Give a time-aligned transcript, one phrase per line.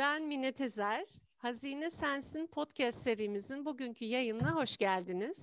[0.00, 1.06] Ben Mine Tezer.
[1.36, 5.38] Hazine Sensin podcast serimizin bugünkü yayınına hoş geldiniz.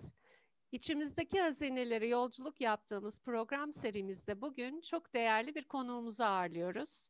[0.71, 7.09] İçimizdeki hazinelere yolculuk yaptığımız program serimizde bugün çok değerli bir konuğumuzu ağırlıyoruz.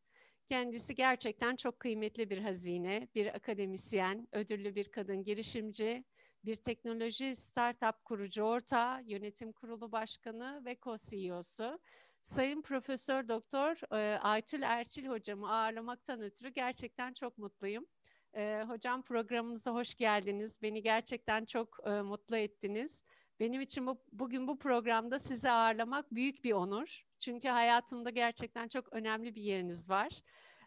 [0.50, 6.04] Kendisi gerçekten çok kıymetli bir hazine, bir akademisyen, ödüllü bir kadın girişimci,
[6.46, 11.80] bir teknoloji startup kurucu ortağı, yönetim kurulu başkanı ve co-CEO'su.
[12.28, 17.86] Sayın Profesör Doktor e, Aytül Erçil hocamı ağırlamaktan ötürü gerçekten çok mutluyum.
[18.34, 20.62] E, hocam programımıza hoş geldiniz.
[20.62, 23.04] Beni gerçekten çok e, mutlu ettiniz.
[23.40, 27.02] Benim için bu, bugün bu programda sizi ağırlamak büyük bir onur.
[27.20, 30.22] Çünkü hayatımda gerçekten çok önemli bir yeriniz var.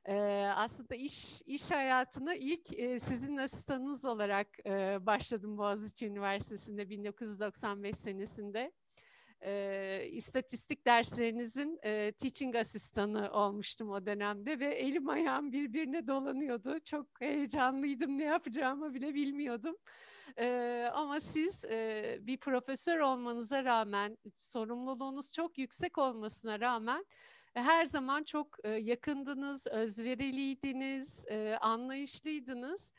[0.05, 0.15] Ee,
[0.57, 8.73] aslında iş iş hayatına ilk e, sizin asistanınız olarak e, başladım Boğaziçi Üniversitesi'nde 1995 senesinde
[9.43, 16.79] e, istatistik derslerinizin e, teaching asistanı olmuştum o dönemde ve elim ayağım birbirine dolanıyordu.
[16.85, 19.77] Çok heyecanlıydım, ne yapacağımı bile bilmiyordum.
[20.39, 27.05] E, ama siz e, bir profesör olmanıza rağmen, sorumluluğunuz çok yüksek olmasına rağmen
[27.55, 32.91] her zaman çok e, yakındınız, özveriliydiniz, e, anlayışlıydınız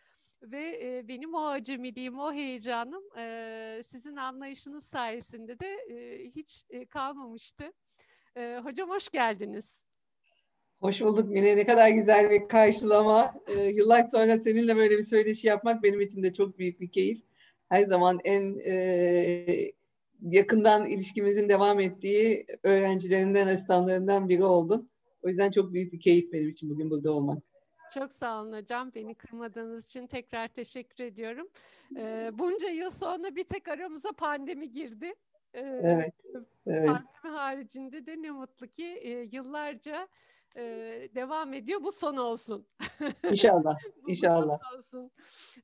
[0.42, 6.86] ve e, benim o acemiliğim, o heyecanım e, sizin anlayışınız sayesinde de e, hiç e,
[6.86, 7.74] kalmamıştı.
[8.36, 9.82] E, hocam hoş geldiniz.
[10.82, 11.58] Hoş bulduk Mine.
[11.58, 13.34] Ne kadar güzel bir karşılama.
[13.48, 17.22] Ee, yıllar sonra seninle böyle bir söyleşi yapmak benim için de çok büyük bir keyif.
[17.70, 19.72] Her zaman en e,
[20.22, 24.90] yakından ilişkimizin devam ettiği öğrencilerinden, asistanlarından biri oldun.
[25.24, 27.44] O yüzden çok büyük bir keyif benim için bugün burada olmak.
[27.94, 28.92] Çok sağ olun hocam.
[28.96, 31.48] Beni kırmadığınız için tekrar teşekkür ediyorum.
[31.98, 35.14] Ee, bunca yıl sonra bir tek aramıza pandemi girdi.
[35.54, 36.34] Ee, evet,
[36.68, 36.88] evet.
[36.88, 40.08] Pandemi haricinde de ne mutlu ki e, yıllarca
[40.56, 40.64] e,
[41.16, 41.84] devam ediyor.
[41.84, 42.68] Bu son olsun.
[43.32, 44.60] İnşallah, inşallah.
[44.60, 45.12] son olsun.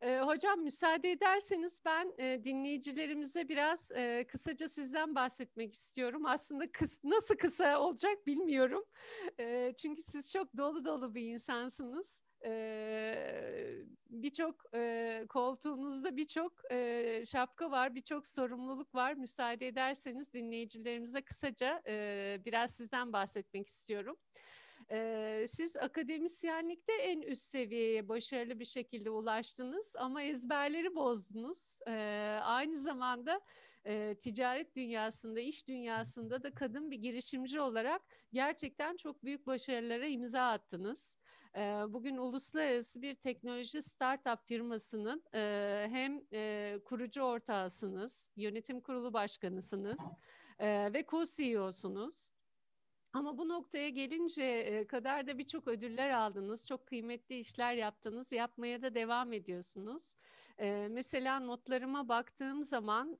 [0.01, 6.25] E, hocam müsaade ederseniz ben e, dinleyicilerimize biraz e, kısaca sizden bahsetmek istiyorum.
[6.25, 8.83] Aslında kıs, nasıl kısa olacak bilmiyorum.
[9.39, 12.17] E, çünkü siz çok dolu dolu bir insansınız.
[14.09, 14.63] Birçok
[15.29, 16.53] koltuğunuzda birçok
[17.25, 19.13] şapka var, birçok sorumluluk var.
[19.13, 21.81] Müsaade ederseniz dinleyicilerimize kısaca
[22.45, 24.17] biraz sizden bahsetmek istiyorum.
[24.91, 31.79] Ee, siz akademisyenlikte en üst seviyeye başarılı bir şekilde ulaştınız ama ezberleri bozdunuz.
[31.87, 31.91] Ee,
[32.43, 33.41] aynı zamanda
[33.85, 38.01] e, ticaret dünyasında, iş dünyasında da kadın bir girişimci olarak
[38.33, 41.17] gerçekten çok büyük başarılara imza attınız.
[41.87, 45.23] Bugün uluslararası bir teknoloji startup firmasının
[45.91, 46.19] hem
[46.79, 49.97] kurucu ortağısınız, yönetim kurulu başkanısınız
[50.59, 52.29] ve co-CEO'sunuz.
[53.13, 58.95] Ama bu noktaya gelince kadar da birçok ödüller aldınız, çok kıymetli işler yaptınız, yapmaya da
[58.95, 60.15] devam ediyorsunuz.
[60.89, 63.17] mesela notlarıma baktığım zaman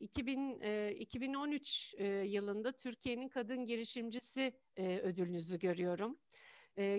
[0.00, 6.18] 2000, 2013 yılında Türkiye'nin kadın girişimcisi ödülünüzü görüyorum.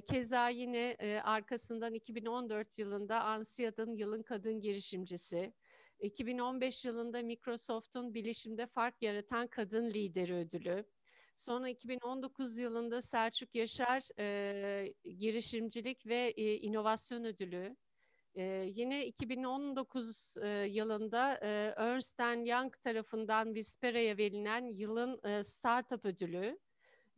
[0.06, 5.54] keza yine arkasından 2014 yılında Ansiyad'ın yılın kadın girişimcisi,
[6.00, 10.86] 2015 yılında Microsoft'un bilişimde fark yaratan kadın lideri ödülü,
[11.42, 17.76] Sonra 2019 yılında Selçuk Yaşar e, girişimcilik ve e, inovasyon ödülü.
[18.36, 26.60] E, yine 2019 e, yılında e, Ernst Young tarafından Vispera'ya verilen yılın e, startup ödülü.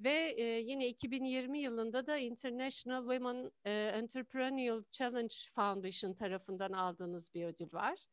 [0.03, 7.45] Ve e, yine 2020 yılında da International Women e, Entrepreneurial Challenge Foundation tarafından aldığınız bir
[7.45, 8.05] ödül var.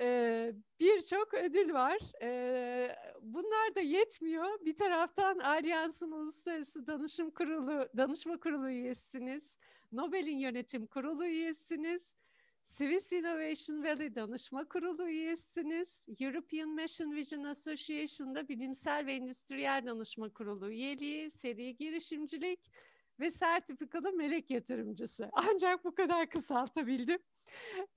[0.00, 1.98] E, Birçok ödül var.
[2.22, 4.64] E, bunlar da yetmiyor.
[4.64, 9.56] Bir taraftan Allianz'ın Uluslararası Danışım Kurulu, Danışma Kurulu üyesiniz.
[9.92, 12.23] Nobel'in Yönetim Kurulu üyesiniz.
[12.64, 16.02] Swiss Innovation Valley Danışma Kurulu üyesiniz.
[16.20, 22.70] European Mission Vision Association'da bilimsel ve endüstriyel danışma kurulu üyeliği, seri girişimcilik
[23.20, 25.30] ve sertifikalı melek yatırımcısı.
[25.32, 27.18] Ancak bu kadar kısaltabildim.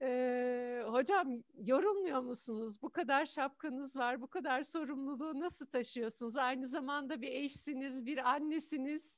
[0.02, 2.81] Ee, hocam yorulmuyor musunuz?
[2.81, 6.36] Bu kadar şapkanız var, bu kadar sorumluluğu nasıl taşıyorsunuz?
[6.36, 9.17] Aynı zamanda bir eşsiniz, bir annesiniz.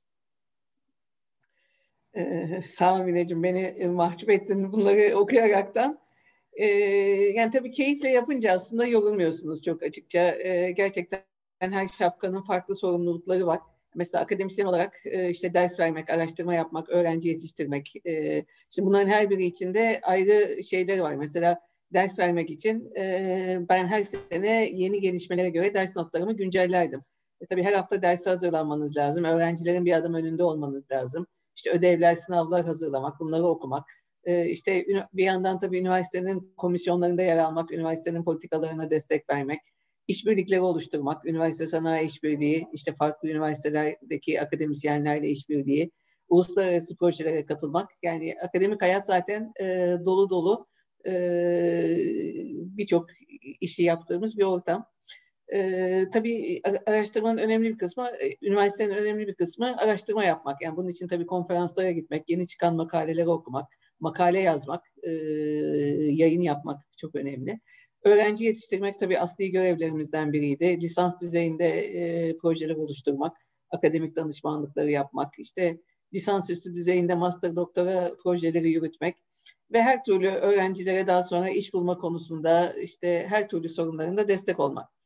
[2.15, 6.00] Ee, sağ ol Mineciğim, beni e, mahcup ettin bunları okuyaraktan.
[6.53, 6.65] Ee,
[7.35, 10.19] yani tabii keyifle yapınca aslında yorulmuyorsunuz çok açıkça.
[10.19, 11.23] Ee, gerçekten
[11.59, 13.59] her şapkanın farklı sorumlulukları var.
[13.95, 17.94] Mesela akademisyen olarak e, işte ders vermek, araştırma yapmak, öğrenci yetiştirmek.
[18.06, 21.15] E, şimdi bunların her biri içinde ayrı şeyleri var.
[21.15, 21.59] Mesela
[21.94, 27.01] ders vermek için e, ben her sene yeni gelişmelere göre ders notlarımı güncellerdim.
[27.41, 29.23] E, tabii her hafta derse hazırlanmanız lazım.
[29.23, 31.27] Öğrencilerin bir adım önünde olmanız lazım
[31.59, 33.89] işte ödevler, sınavlar hazırlamak, bunları okumak.
[34.23, 39.57] E, işte bir yandan tabii üniversitenin komisyonlarında yer almak, üniversitenin politikalarına destek vermek,
[40.07, 45.91] işbirlikleri oluşturmak, üniversite sanayi işbirliği, işte farklı üniversitelerdeki akademisyenlerle işbirliği,
[46.29, 47.89] uluslararası projelere katılmak.
[48.03, 50.67] Yani akademik hayat zaten e, dolu dolu
[51.06, 51.11] e,
[52.77, 53.06] birçok
[53.61, 54.85] işi yaptığımız bir ortam.
[55.54, 60.62] E, tabii araştırmanın önemli bir kısmı, e, üniversitenin önemli bir kısmı araştırma yapmak.
[60.62, 63.68] Yani bunun için tabii konferanslara gitmek, yeni çıkan makaleleri okumak,
[64.00, 65.10] makale yazmak, e,
[66.12, 67.60] yayın yapmak çok önemli.
[68.04, 70.81] Öğrenci yetiştirmek tabii asli görevlerimizden biriydi.
[70.81, 73.38] Lisans düzeyinde e, projeler oluşturmak,
[73.72, 75.78] akademik danışmanlıkları yapmak, işte
[76.13, 79.16] lisansüstü düzeyinde master doktora projeleri yürütmek
[79.72, 84.99] ve her türlü öğrencilere daha sonra iş bulma konusunda işte her türlü sorunlarında destek olmak.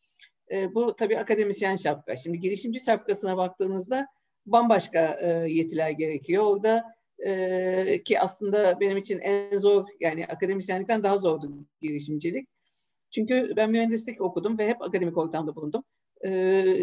[0.53, 2.15] E, bu tabii akademisyen şapka.
[2.15, 4.07] Şimdi girişimci şapkasına baktığınızda
[4.45, 6.43] bambaşka e, yetiler gerekiyor.
[6.43, 6.83] Orada
[7.19, 11.51] e, ki aslında benim için en zor yani akademisyenlikten daha zordu
[11.81, 12.49] girişimcilik.
[13.11, 15.83] Çünkü ben mühendislik okudum ve hep akademik ortamda bulundum.
[16.21, 16.29] Ee,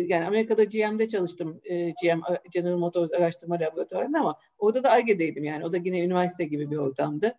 [0.09, 1.61] yani Amerika'da GM'de çalıştım.
[1.65, 2.21] Ee, GM
[2.51, 5.65] General Motors Araştırma Laboratuvarı'nda ama orada da ARGE'deydim yani.
[5.65, 7.39] O da yine üniversite gibi bir ortamdı.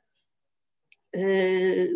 [1.16, 1.88] Ee,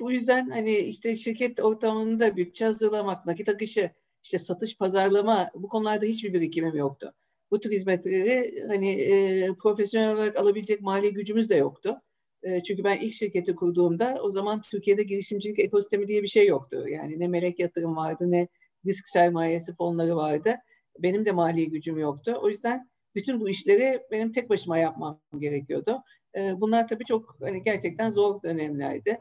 [0.00, 3.90] bu yüzden hani işte şirket ortamında bütçe hazırlamak, nakit akışı,
[4.24, 7.14] işte satış, pazarlama bu konularda hiçbir birikimim yoktu.
[7.50, 12.02] Bu tür hizmetleri hani e, profesyonel olarak alabilecek mali gücümüz de yoktu.
[12.42, 16.88] E, çünkü ben ilk şirketi kurduğumda o zaman Türkiye'de girişimcilik ekosistemi diye bir şey yoktu.
[16.88, 18.48] Yani ne melek yatırım vardı ne
[18.86, 20.54] risk sermayesi fonları vardı.
[20.98, 22.38] Benim de mali gücüm yoktu.
[22.42, 26.02] O yüzden bütün bu işleri benim tek başıma yapmam gerekiyordu.
[26.36, 29.20] Bunlar tabii çok hani gerçekten zor dönemlerdi.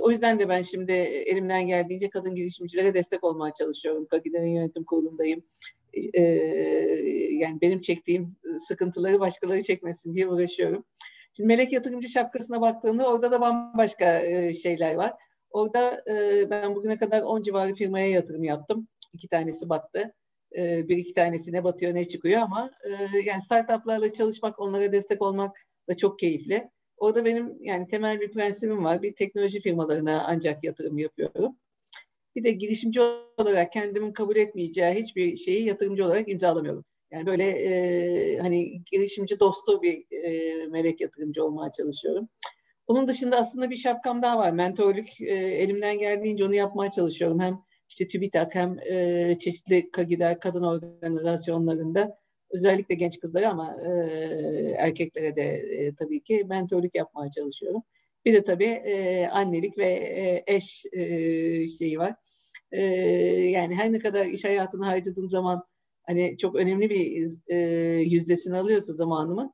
[0.00, 4.06] O yüzden de ben şimdi elimden geldiğince kadın girişimcilere destek olmaya çalışıyorum.
[4.06, 5.42] Kagider'in yönetim kurulundayım.
[7.40, 8.36] yani benim çektiğim
[8.68, 10.84] sıkıntıları başkaları çekmesin diye uğraşıyorum.
[11.36, 14.20] Şimdi melek yatırımcı şapkasına baktığında orada da bambaşka
[14.62, 15.12] şeyler var.
[15.50, 16.04] Orada
[16.50, 18.88] ben bugüne kadar 10 civarı firmaya yatırım yaptım.
[19.12, 20.14] İki tanesi battı.
[20.56, 25.56] Bir iki tanesi ne batıyor ne çıkıyor ama e, yani startuplarla çalışmak, onlara destek olmak
[25.88, 26.70] da çok keyifli.
[27.02, 29.02] Orada benim yani temel bir prensibim var.
[29.02, 31.56] Bir teknoloji firmalarına ancak yatırım yapıyorum.
[32.36, 33.00] Bir de girişimci
[33.36, 36.84] olarak kendimin kabul etmeyeceği hiçbir şeyi yatırımcı olarak imzalamıyorum.
[37.10, 42.28] Yani böyle e, hani girişimci dostu bir e, melek yatırımcı olmaya çalışıyorum.
[42.86, 44.52] Onun dışında aslında bir şapkam daha var.
[44.52, 47.40] Mentörlük e, elimden geldiğince onu yapmaya çalışıyorum.
[47.40, 47.58] Hem
[47.88, 52.21] işte TÜBİTAK hem e, çeşitli KAGİDER kadın organizasyonlarında
[52.52, 53.88] özellikle genç kızlara ama e,
[54.78, 57.82] erkeklere de e, tabii ki mentörlük yapmaya çalışıyorum.
[58.24, 61.02] Bir de tabii e, annelik ve e, eş e,
[61.68, 62.14] şeyi var.
[62.72, 62.82] E,
[63.50, 65.64] yani her ne kadar iş hayatını harcadığım zaman
[66.06, 67.56] hani çok önemli bir e,
[68.00, 69.52] yüzdesini alıyorsa zamanımın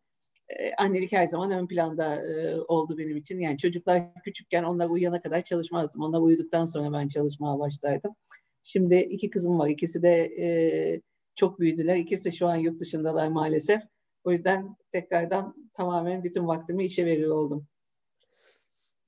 [0.48, 3.40] e, annelik her zaman ön planda e, oldu benim için.
[3.40, 6.02] Yani çocuklar küçükken onlar uyuyana kadar çalışmazdım.
[6.02, 8.14] Onlar uyuduktan sonra ben çalışmaya başlardım.
[8.62, 9.68] Şimdi iki kızım var.
[9.68, 11.00] İkisi de e,
[11.38, 11.96] çok büyüdüler.
[11.96, 13.82] İkisi de şu an yurt dışındalar maalesef.
[14.24, 17.66] O yüzden tekrardan tamamen bütün vaktimi işe veriyor oldum.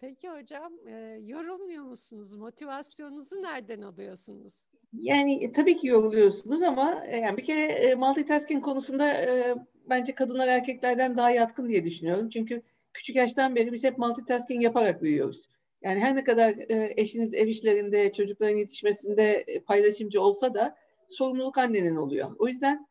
[0.01, 2.35] Peki hocam e, yorulmuyor musunuz?
[2.35, 4.55] Motivasyonunuzu nereden alıyorsunuz?
[4.93, 9.55] Yani e, tabii ki yoruluyorsunuz ama e, yani bir kere e, multitasking konusunda e,
[9.89, 12.29] bence kadınlar erkeklerden daha yatkın diye düşünüyorum.
[12.29, 15.49] Çünkü küçük yaştan beri biz hep multitasking yaparak büyüyoruz.
[15.83, 20.77] Yani her ne kadar e, eşiniz ev işlerinde, çocukların yetişmesinde e, paylaşımcı olsa da
[21.11, 22.37] sorumluluk annenin oluyor.
[22.39, 22.87] O yüzden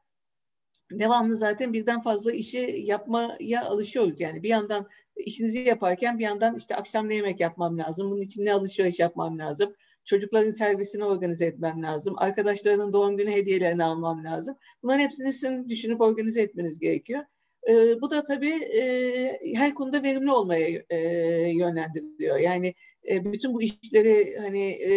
[0.92, 4.20] devamlı zaten birden fazla işi yapmaya alışıyoruz.
[4.20, 8.46] Yani bir yandan işinizi yaparken bir yandan işte akşam ne yemek yapmam lazım, bunun için
[8.46, 9.76] ne alışveriş yapmam lazım
[10.10, 12.16] Çocukların servisini organize etmem lazım.
[12.18, 14.56] Arkadaşlarının doğum günü hediyelerini almam lazım.
[14.84, 17.24] Bunların hepsini sizin düşünüp organize etmeniz gerekiyor.
[17.70, 20.98] E, bu da tabii e, her konuda verimli olmaya e,
[21.54, 22.38] yönlendiriyor.
[22.38, 22.74] Yani
[23.10, 24.92] e, bütün bu işleri hani e,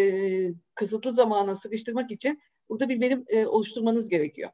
[0.75, 2.41] kısıtlı zamana sıkıştırmak için
[2.73, 4.51] burada bir verim e, oluşturmanız gerekiyor.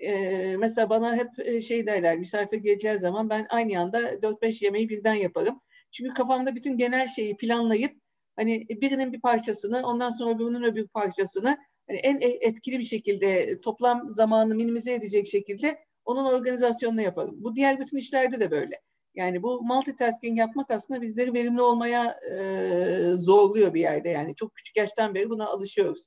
[0.00, 5.14] E, mesela bana hep şey derler, misafir geleceği zaman ben aynı anda 4-5 yemeği birden
[5.14, 5.60] yaparım.
[5.92, 7.96] Çünkü kafamda bütün genel şeyi planlayıp
[8.36, 13.60] hani birinin bir parçasını ondan sonra öbürünün öbür parçasını hani en e, etkili bir şekilde
[13.60, 17.34] toplam zamanını minimize edecek şekilde onun organizasyonunu yaparım.
[17.38, 18.80] Bu diğer bütün işlerde de böyle.
[19.14, 24.34] Yani bu multitasking yapmak aslında bizleri verimli olmaya e, zorluyor bir yerde yani.
[24.34, 26.06] Çok küçük yaştan beri buna alışıyoruz.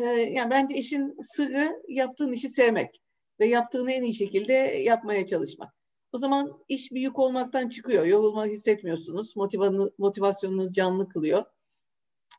[0.00, 3.00] E, yani bence işin sırrı yaptığın işi sevmek
[3.40, 5.74] ve yaptığını en iyi şekilde yapmaya çalışmak.
[6.12, 8.04] O zaman iş bir yük olmaktan çıkıyor.
[8.04, 9.34] Yorulma hissetmiyorsunuz.
[9.98, 11.44] motivasyonunuz canlı kılıyor.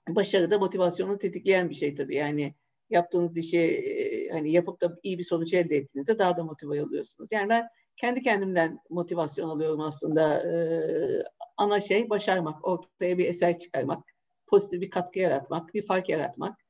[0.09, 2.15] Başarı da motivasyonu tetikleyen bir şey tabii.
[2.15, 2.55] Yani
[2.89, 7.31] yaptığınız işi hani yapıp da iyi bir sonuç elde ettiğinizde daha da motive oluyorsunuz.
[7.31, 10.43] Yani ben kendi kendimden motivasyon alıyorum aslında.
[10.43, 11.23] Ee,
[11.57, 14.03] ana şey başarmak, ortaya bir eser çıkarmak,
[14.47, 16.68] pozitif bir katkı yaratmak, bir fark yaratmak.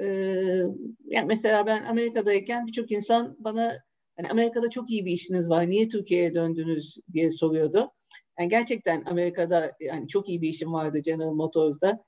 [0.00, 0.62] Ee,
[1.06, 3.78] yani mesela ben Amerika'dayken birçok insan bana
[4.16, 7.90] hani Amerika'da çok iyi bir işiniz var, niye Türkiye'ye döndünüz diye soruyordu.
[8.38, 12.04] Yani gerçekten Amerika'da yani çok iyi bir işim vardı General Motors'da.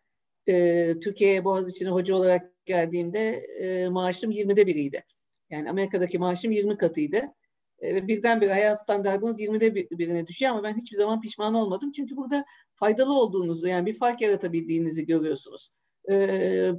[0.48, 3.28] Ee, Türkiye'ye Boğaziçi'ne hoca olarak geldiğimde
[3.60, 5.04] e, maaşım 20'de biriydi.
[5.50, 7.22] Yani Amerika'daki maaşım 20 katıydı.
[7.80, 11.92] E, ve birdenbire hayat standartınız 20'de birine düşüyor ama ben hiçbir zaman pişman olmadım.
[11.92, 15.70] Çünkü burada faydalı olduğunuzu yani bir fark yaratabildiğinizi görüyorsunuz.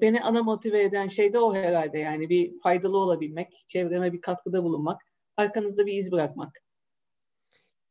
[0.01, 4.63] Beni ana motive eden şey de o herhalde yani bir faydalı olabilmek, çevreme bir katkıda
[4.63, 5.01] bulunmak,
[5.37, 6.63] arkanızda bir iz bırakmak.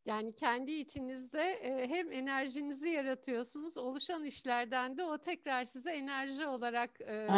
[0.07, 7.29] Yani kendi içinizde hem enerjinizi yaratıyorsunuz, oluşan işlerden de o tekrar size enerji olarak e,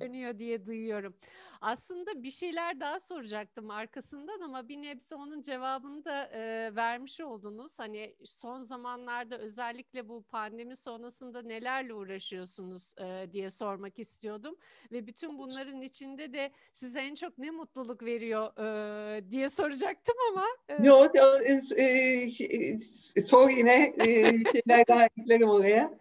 [0.00, 1.16] dönüyor diye duyuyorum.
[1.60, 6.30] Aslında bir şeyler daha soracaktım arkasından ama bir nebze onun cevabını da
[6.76, 7.78] vermiş oldunuz.
[7.78, 12.94] Hani son zamanlarda özellikle bu pandemi sonrasında nelerle uğraşıyorsunuz
[13.32, 14.56] diye sormak istiyordum.
[14.92, 18.52] Ve bütün bunların içinde de size en çok ne mutluluk veriyor
[19.30, 20.46] diye soracaktım ama.
[20.86, 21.14] Yok,
[23.26, 24.06] sor yine e,
[24.52, 25.98] şeyler daha eklerim oraya.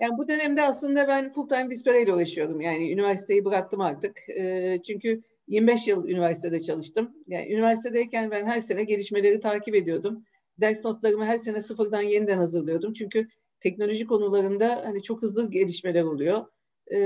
[0.00, 2.60] Yani bu dönemde aslında ben full time Vispera ile uğraşıyordum.
[2.60, 4.28] Yani üniversiteyi bıraktım artık.
[4.28, 7.16] E, çünkü 25 yıl üniversitede çalıştım.
[7.28, 10.24] Yani üniversitedeyken ben her sene gelişmeleri takip ediyordum.
[10.60, 12.92] Ders notlarımı her sene sıfırdan yeniden hazırlıyordum.
[12.92, 13.28] Çünkü
[13.60, 16.46] teknoloji konularında hani çok hızlı gelişmeler oluyor.
[16.86, 16.98] E,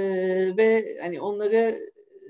[0.57, 1.81] ve hani onları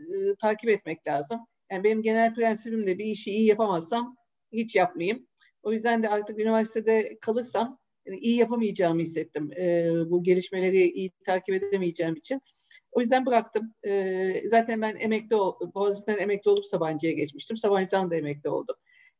[0.08, 1.40] e, takip etmek lazım.
[1.72, 4.16] Yani benim genel prensibim de bir işi iyi yapamazsam
[4.52, 5.27] hiç yapmayayım.
[5.62, 9.52] O yüzden de artık üniversitede kalırsam iyi yapamayacağımı hissettim.
[9.52, 12.40] E, bu gelişmeleri iyi takip edemeyeceğim için.
[12.92, 13.74] O yüzden bıraktım.
[13.86, 15.36] E, zaten ben emekli
[15.74, 17.56] Boğaziçi'nden emekli olup Sabancı'ya geçmiştim.
[17.56, 18.76] Sabancı'dan da emekli oldum.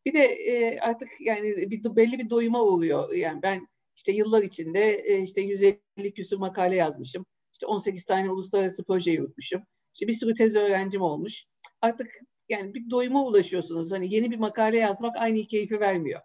[0.07, 3.13] Bir de e, artık yani bir, belli bir doyuma uğruyor.
[3.13, 7.27] Yani ben işte yıllar içinde e, işte 150 küsur makale yazmışım.
[7.53, 9.63] İşte 18 tane uluslararası proje yürütmüşüm.
[9.95, 11.45] İşte bir sürü tez öğrencim olmuş.
[11.81, 13.93] Artık yani bir doyuma ulaşıyorsunuz.
[13.93, 16.21] Hani yeni bir makale yazmak aynı keyfi vermiyor.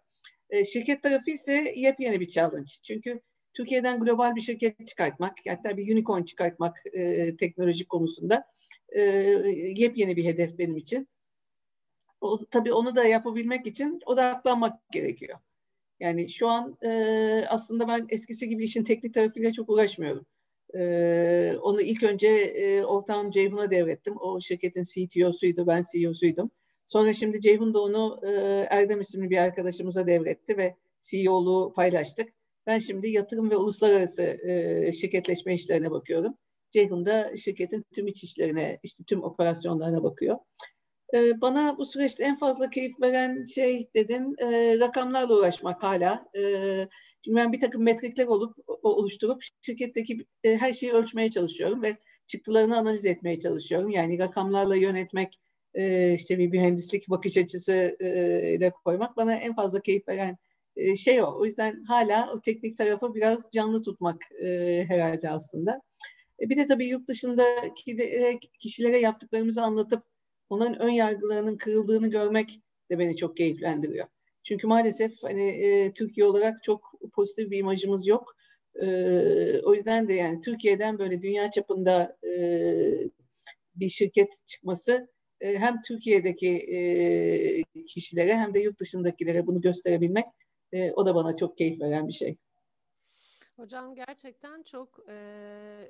[0.50, 2.72] E, şirket tarafı ise yepyeni bir challenge.
[2.84, 3.22] Çünkü
[3.54, 8.46] Türkiye'den global bir şirket çıkartmak, hatta bir unicorn çıkartmak e, teknoloji konusunda
[8.90, 9.02] e,
[9.78, 11.08] yepyeni bir hedef benim için.
[12.22, 15.40] O, tabii onu da yapabilmek için odaklanmak gerekiyor.
[16.00, 16.90] Yani şu an e,
[17.50, 20.26] aslında ben eskisi gibi işin teknik tarafıyla çok uğraşmıyorum.
[20.76, 24.16] E, onu ilk önce e, ortağım Ceyhun'a devrettim.
[24.20, 26.52] O şirketin CTO'suydu, ben CEO'suydum.
[26.88, 28.30] Sonra şimdi Ceyhun da onu e,
[28.70, 32.30] Erdem isimli bir arkadaşımıza devretti ve CEO'luğu paylaştık.
[32.68, 36.34] Ben şimdi yatırım ve uluslararası e, şirketleşme işlerine bakıyorum.
[36.72, 40.38] Ceyhun da şirketin tüm iç işlerine, işte tüm operasyonlarına bakıyor.
[41.14, 46.26] E, bana bu süreçte en fazla keyif veren şey dedin, e, rakamlarla uğraşmak hala.
[46.38, 46.42] E,
[47.26, 52.78] çünkü ben bir takım metrikler olup oluşturup şirketteki e, her şeyi ölçmeye çalışıyorum ve çıktılarını
[52.78, 53.90] analiz etmeye çalışıyorum.
[53.90, 55.40] Yani rakamlarla yönetmek,
[55.74, 58.10] e, işte bir mühendislik bakış açısı e,
[58.56, 60.38] ile koymak bana en fazla keyif veren
[60.98, 61.36] şey o.
[61.40, 64.22] O yüzden hala o teknik tarafı biraz canlı tutmak
[64.88, 65.82] herhalde aslında.
[66.42, 70.04] Bir de tabii yurt dışındaki kişilere yaptıklarımızı anlatıp
[70.50, 72.60] onların ön yargılarının kırıldığını görmek
[72.92, 74.08] de beni çok keyiflendiriyor.
[74.44, 78.36] Çünkü maalesef hani e, Türkiye olarak çok pozitif bir imajımız yok.
[78.76, 78.88] E,
[79.64, 82.34] o yüzden de yani Türkiye'den böyle dünya çapında e,
[83.76, 85.08] bir şirket çıkması
[85.42, 90.26] e, hem Türkiye'deki e, kişilere hem de yurt dışındakilere bunu gösterebilmek
[90.72, 92.38] e, o da bana çok keyif veren bir şey.
[93.56, 95.14] Hocam gerçekten çok e,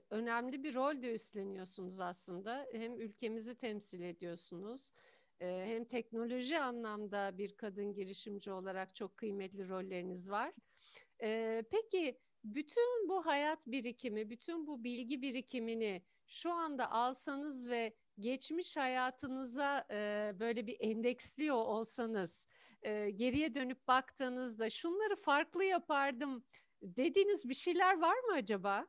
[0.09, 2.67] önemli bir rol de üstleniyorsunuz aslında.
[2.71, 4.91] Hem ülkemizi temsil ediyorsunuz,
[5.39, 10.53] hem teknoloji anlamda bir kadın girişimci olarak çok kıymetli rolleriniz var.
[11.23, 18.77] E, peki bütün bu hayat birikimi, bütün bu bilgi birikimini şu anda alsanız ve geçmiş
[18.77, 22.45] hayatınıza e, böyle bir endeksliyor olsanız,
[22.81, 26.45] e, geriye dönüp baktığınızda şunları farklı yapardım
[26.81, 28.87] dediğiniz bir şeyler var mı acaba?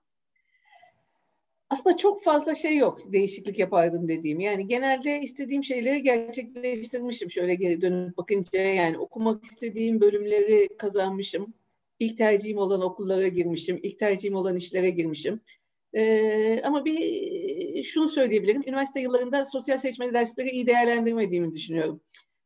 [1.74, 4.40] Aslında çok fazla şey yok değişiklik yapardım dediğim.
[4.40, 8.60] Yani genelde istediğim şeyleri gerçekleştirmişim şöyle geri dönüp bakınca.
[8.60, 11.54] Yani okumak istediğim bölümleri kazanmışım.
[11.98, 13.80] İlk tercihim olan okullara girmişim.
[13.82, 15.40] İlk tercihim olan işlere girmişim.
[15.94, 18.62] Ee, ama bir şunu söyleyebilirim.
[18.66, 22.00] Üniversite yıllarında sosyal seçmeli dersleri iyi değerlendirmediğimi düşünüyorum.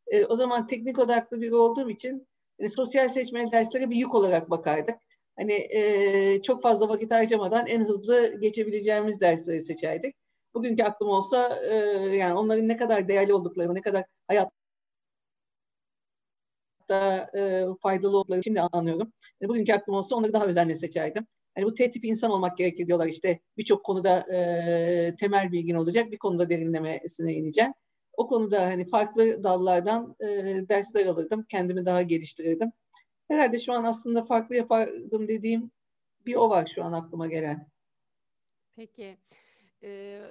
[0.07, 2.27] Ee, o zaman teknik odaklı biri olduğum için
[2.59, 4.95] yani sosyal seçmeli derslere bir yük olarak bakardık.
[5.39, 10.15] Hani e, çok fazla vakit harcamadan en hızlı geçebileceğimiz dersleri seçerdik.
[10.55, 11.75] Bugünkü aklım olsa e,
[12.17, 14.59] yani onların ne kadar değerli olduklarını, ne kadar hayatta
[16.89, 19.13] hayatta e, faydalı oldukları şimdi anlıyorum.
[19.41, 21.27] Yani bugünkü aklım olsa onları daha özenle seçerdim.
[21.57, 26.11] Yani bu T tipi insan olmak gerekir diyorlar işte birçok konuda e, temel bilgin olacak
[26.13, 27.73] bir konuda derinlemesine ineceğim.
[28.13, 30.27] O konuda hani farklı dallardan e,
[30.69, 32.73] dersler alırdım, kendimi daha geliştirirdim.
[33.29, 35.71] Herhalde şu an aslında farklı yapardım dediğim
[36.27, 37.67] bir o var şu an aklıma gelen.
[38.77, 39.19] Peki.
[39.83, 40.23] Ee,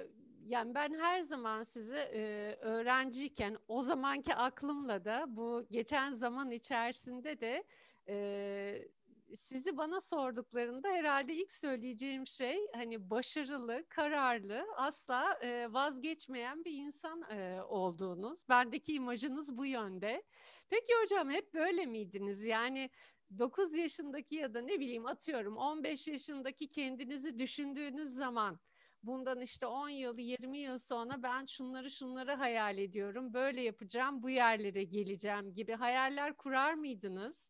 [0.46, 7.40] yani ben her zaman size e, öğrenciyken o zamanki aklımla da bu geçen zaman içerisinde
[7.40, 7.64] de
[8.08, 8.88] e,
[9.34, 17.22] sizi bana sorduklarında herhalde ilk söyleyeceğim şey hani başarılı, kararlı, asla e, vazgeçmeyen bir insan
[17.22, 18.48] e, olduğunuz.
[18.48, 20.22] Bendeki imajınız bu yönde.
[20.70, 22.42] Peki hocam hep böyle miydiniz?
[22.42, 22.90] Yani
[23.38, 28.60] 9 yaşındaki ya da ne bileyim atıyorum 15 yaşındaki kendinizi düşündüğünüz zaman
[29.02, 34.30] bundan işte 10 yıl 20 yıl sonra ben şunları şunları hayal ediyorum böyle yapacağım bu
[34.30, 37.48] yerlere geleceğim gibi hayaller kurar mıydınız?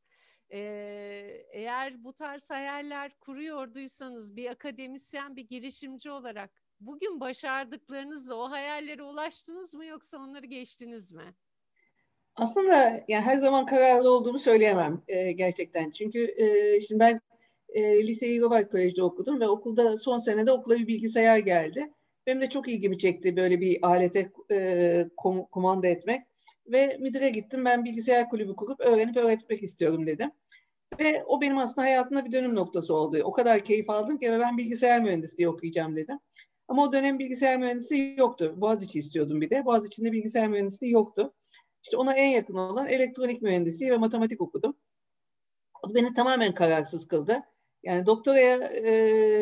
[0.51, 0.59] Ee,
[1.53, 9.75] eğer bu tarz hayaller kuruyorduysanız bir akademisyen bir girişimci olarak bugün başardıklarınızla o hayallere ulaştınız
[9.75, 11.35] mı yoksa onları geçtiniz mi?
[12.39, 15.91] Aslında yani her zaman kararlı olduğumu söyleyemem e, gerçekten.
[15.91, 17.21] Çünkü e, şimdi ben
[17.69, 21.93] e, liseyi Robert Kolej'de okudum ve okulda son senede okula bir bilgisayar geldi.
[22.27, 26.23] Benim de çok ilgimi çekti böyle bir alete e, kom kumanda etmek.
[26.67, 30.31] Ve müdüre gittim ben bilgisayar kulübü kurup öğrenip öğretmek istiyorum dedim.
[31.01, 33.21] Ve o benim aslında hayatımda bir dönüm noktası oldu.
[33.25, 36.19] O kadar keyif aldım ki ben bilgisayar mühendisliği okuyacağım dedim.
[36.69, 38.55] Ama o dönem bilgisayar mühendisliği yoktu.
[38.57, 39.65] Boğaziçi istiyordum bir de.
[39.65, 41.35] Boğaziçi'nde bilgisayar mühendisliği yoktu.
[41.83, 44.77] İşte ona en yakın olan elektronik mühendisliği ve matematik okudum.
[45.83, 47.43] O beni tamamen kararsız kıldı.
[47.83, 48.93] Yani doktoraya e,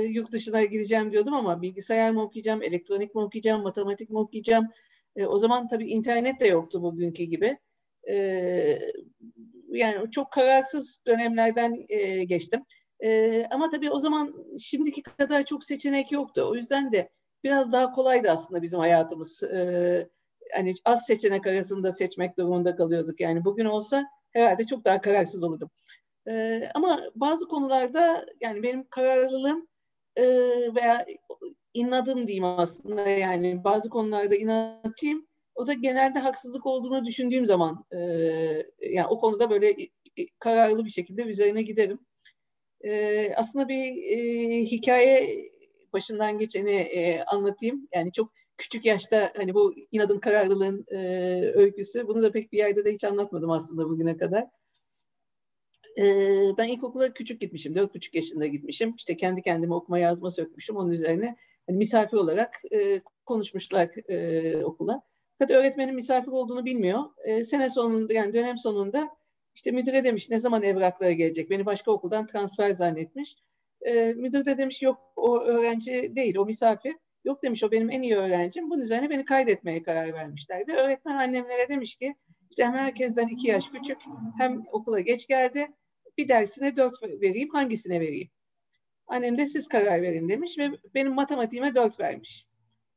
[0.02, 4.69] yurt dışına gideceğim diyordum ama bilgisayar mı okuyacağım, elektronik mi okuyacağım, matematik mi okuyacağım?
[5.17, 7.58] E, o zaman tabii internet de yoktu bugünkü gibi.
[8.08, 8.15] E,
[9.69, 12.65] yani çok kararsız dönemlerden e, geçtim.
[13.04, 16.49] E, ama tabii o zaman şimdiki kadar çok seçenek yoktu.
[16.50, 17.10] O yüzden de
[17.45, 19.43] biraz daha kolaydı aslında bizim hayatımız.
[19.43, 20.08] E,
[20.54, 23.21] hani az seçenek arasında seçmek durumunda kalıyorduk.
[23.21, 25.71] Yani bugün olsa herhalde çok daha kararsız olurdum.
[26.28, 29.69] Ee, ama bazı konularda yani benim kararlılığım
[30.17, 30.25] e,
[30.75, 31.06] veya
[31.75, 35.26] inadım diyeyim aslında yani bazı konularda inatçıyım.
[35.54, 37.99] O da genelde haksızlık olduğunu düşündüğüm zaman e,
[38.80, 39.76] yani o konuda böyle
[40.39, 41.99] kararlı bir şekilde üzerine giderim.
[42.80, 45.47] E, aslında bir e, hikaye
[45.93, 47.89] başından geçeni e, anlatayım.
[47.95, 50.99] Yani çok küçük yaşta hani bu inadın kararlılığın e,
[51.54, 52.08] öyküsü.
[52.08, 54.45] Bunu da pek bir yerde de hiç anlatmadım aslında bugüne kadar.
[55.99, 56.04] E,
[56.58, 57.75] ben ilkokula küçük gitmişim.
[57.75, 58.95] Dört buçuk yaşında gitmişim.
[58.99, 60.76] İşte kendi kendime okuma yazma sökmüşüm.
[60.76, 65.02] Onun üzerine hani misafir olarak e, konuşmuşlar e, okula.
[65.38, 67.00] Fakat öğretmenin misafir olduğunu bilmiyor.
[67.25, 69.08] E, sene sonunda yani dönem sonunda
[69.54, 71.50] işte müdüre demiş ne zaman evrakları gelecek.
[71.50, 73.36] Beni başka okuldan transfer zannetmiş.
[73.80, 76.95] E, müdür de demiş yok o öğrenci değil o misafir.
[77.26, 78.71] Yok demiş o benim en iyi öğrencim.
[78.71, 80.69] Bunun üzerine beni kaydetmeye karar vermişler.
[80.69, 82.15] Ve öğretmen annemlere demiş ki
[82.50, 83.97] işte hem herkesten iki yaş küçük
[84.39, 85.69] hem okula geç geldi.
[86.19, 88.28] Bir dersine dört vereyim hangisine vereyim?
[89.06, 92.47] Annem de siz karar verin demiş ve benim matematiğime dört vermiş.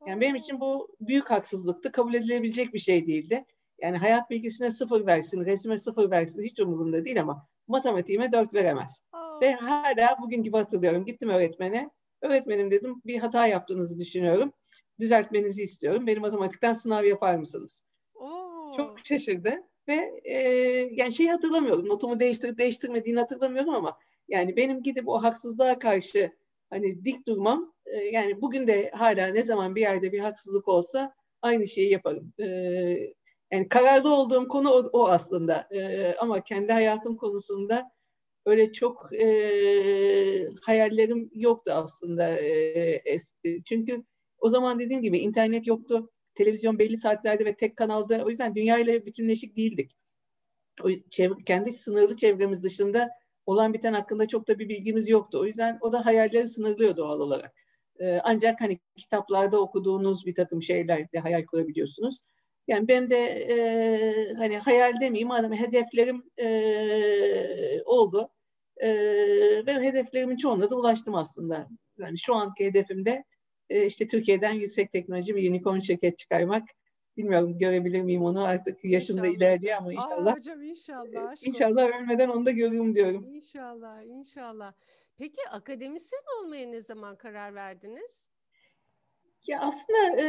[0.08, 1.92] Yani benim için bu büyük haksızlıktı.
[1.92, 3.46] Kabul edilebilecek bir şey değildi.
[3.82, 9.02] Yani hayat bilgisine sıfır versin, resme sıfır versin hiç umurumda değil ama matematiğime dört veremez.
[9.42, 11.06] Ve hala bugün gibi hatırlıyorum.
[11.06, 11.90] Gittim öğretmene.
[12.22, 14.54] Öğretmenim dedim bir hata yaptığınızı düşünüyorum.
[15.00, 16.08] Düzeltmenizi istiyorum.
[16.08, 17.86] Benim matematikten sınav yapar mısınız?
[18.16, 18.74] Oo.
[18.78, 20.38] Çok şaşırdı ve e,
[20.92, 21.88] yani şeyi hatırlamıyorum.
[21.90, 26.32] Notumu değiştirip değiştirmediğini hatırlamıyorum ama yani benim gidip o haksızlığa karşı
[26.70, 31.14] hani dik durmam e, yani bugün de hala ne zaman bir yerde bir haksızlık olsa
[31.42, 32.34] aynı şeyi yaparım.
[32.40, 32.46] E,
[33.52, 37.92] yani kararlı olduğum konu o, o aslında e, ama kendi hayatım konusunda
[38.50, 42.38] öyle çok e, hayallerim yoktu aslında.
[42.40, 42.50] E,
[43.06, 43.34] es,
[43.66, 44.04] çünkü
[44.40, 46.10] o zaman dediğim gibi internet yoktu.
[46.36, 48.24] Televizyon belli saatlerde ve tek kanalda.
[48.26, 49.92] O yüzden dünyayla bütünleşik değildik.
[50.84, 53.10] O, çev- kendi sınırlı çevremiz dışında
[53.46, 55.40] olan biten hakkında çok da bir bilgimiz yoktu.
[55.42, 57.54] O yüzden o da hayalleri sınırlıyor doğal olarak.
[58.00, 62.20] E, ancak hani kitaplarda okuduğunuz bir takım şeylerle hayal kurabiliyorsunuz.
[62.68, 68.30] Yani benim de e, hani hayal demeyeyim ama hedeflerim e, oldu.
[68.80, 68.90] E,
[69.66, 71.68] ve hedeflerimin çoğuna da ulaştım aslında.
[71.98, 73.24] Yani şu anki hedefimde
[73.70, 76.64] e, işte Türkiye'den yüksek teknoloji bir unicorn şirket çıkarmak.
[77.18, 80.34] Bilmiyorum görebilir miyim onu artık yaşında ilerliyor ama inşallah.
[80.34, 81.34] Aa, hocam inşallah.
[81.46, 81.98] İnşallah olsun.
[81.98, 83.26] ölmeden onu da görürüm diyorum.
[83.36, 84.74] İnşallah, inşallah.
[85.18, 88.22] Peki akademisyen olmaya ne zaman karar verdiniz?
[89.48, 90.26] Ya aslında e,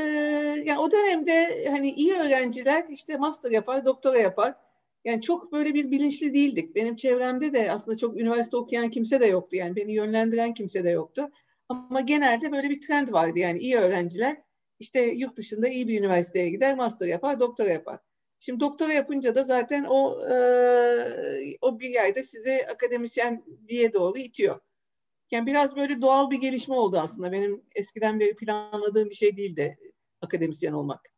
[0.65, 4.55] yani o dönemde hani iyi öğrenciler işte master yapar, doktora yapar.
[5.05, 6.75] Yani çok böyle bir bilinçli değildik.
[6.75, 9.57] Benim çevremde de aslında çok üniversite okuyan kimse de yoktu.
[9.57, 11.31] Yani beni yönlendiren kimse de yoktu.
[11.69, 13.39] Ama genelde böyle bir trend vardı.
[13.39, 14.37] Yani iyi öğrenciler
[14.79, 17.99] işte yurt dışında iyi bir üniversiteye gider, master yapar, doktora yapar.
[18.41, 20.35] Şimdi doktora yapınca da zaten o e,
[21.61, 24.61] o bir yerde sizi akademisyenliğe doğru itiyor.
[25.31, 27.33] Yani biraz böyle doğal bir gelişme oldu aslında.
[27.33, 29.79] Benim eskiden beri planladığım bir şey değildi
[30.23, 31.11] akademisyen olmak.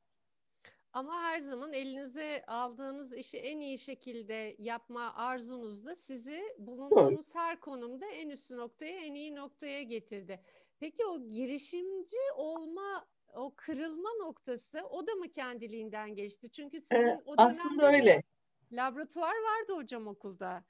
[0.93, 7.41] Ama her zaman elinize aldığınız işi en iyi şekilde yapma arzunuz da sizi bulunduğunuz Doğru.
[7.41, 10.41] her konumda en üst noktaya, en iyi noktaya getirdi.
[10.81, 16.51] Peki o girişimci olma, o kırılma noktası o da mı kendiliğinden geçti?
[16.51, 18.23] Çünkü sizin ee, o aslında öyle.
[18.73, 20.65] Laboratuvar vardı hocam okulda.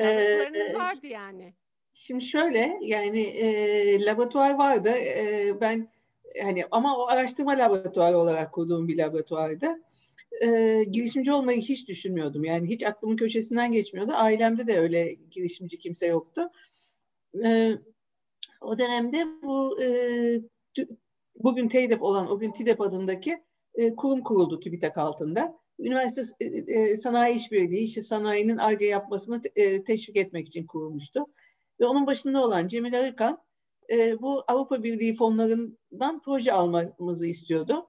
[0.00, 1.54] Laboratuvarınız ee, vardı yani.
[1.94, 4.88] Şimdi şöyle yani e, laboratuvar vardı.
[4.88, 5.92] E, ben
[6.42, 9.66] hani ama o araştırma laboratuvarı olarak kurduğum bir laboratuvardı.
[10.42, 12.44] E, girişimci olmayı hiç düşünmüyordum.
[12.44, 14.12] Yani hiç aklımın köşesinden geçmiyordu.
[14.14, 16.50] Ailemde de öyle girişimci kimse yoktu.
[17.44, 17.72] E,
[18.60, 19.88] o dönemde bu e,
[21.36, 23.42] bugün TEDEP olan, o gün TİDEP adındaki
[23.74, 25.58] e, kurum kuruldu TÜBİTAK altında.
[25.78, 31.26] Üniversite e, e, Sanayi İşbirliği, işte sanayinin ARGE yapmasını e, teşvik etmek için kurulmuştu.
[31.80, 33.38] Ve onun başında olan Cemil Arıkan
[33.92, 37.88] e, bu Avrupa Birliği fonlarından proje almamızı istiyordu.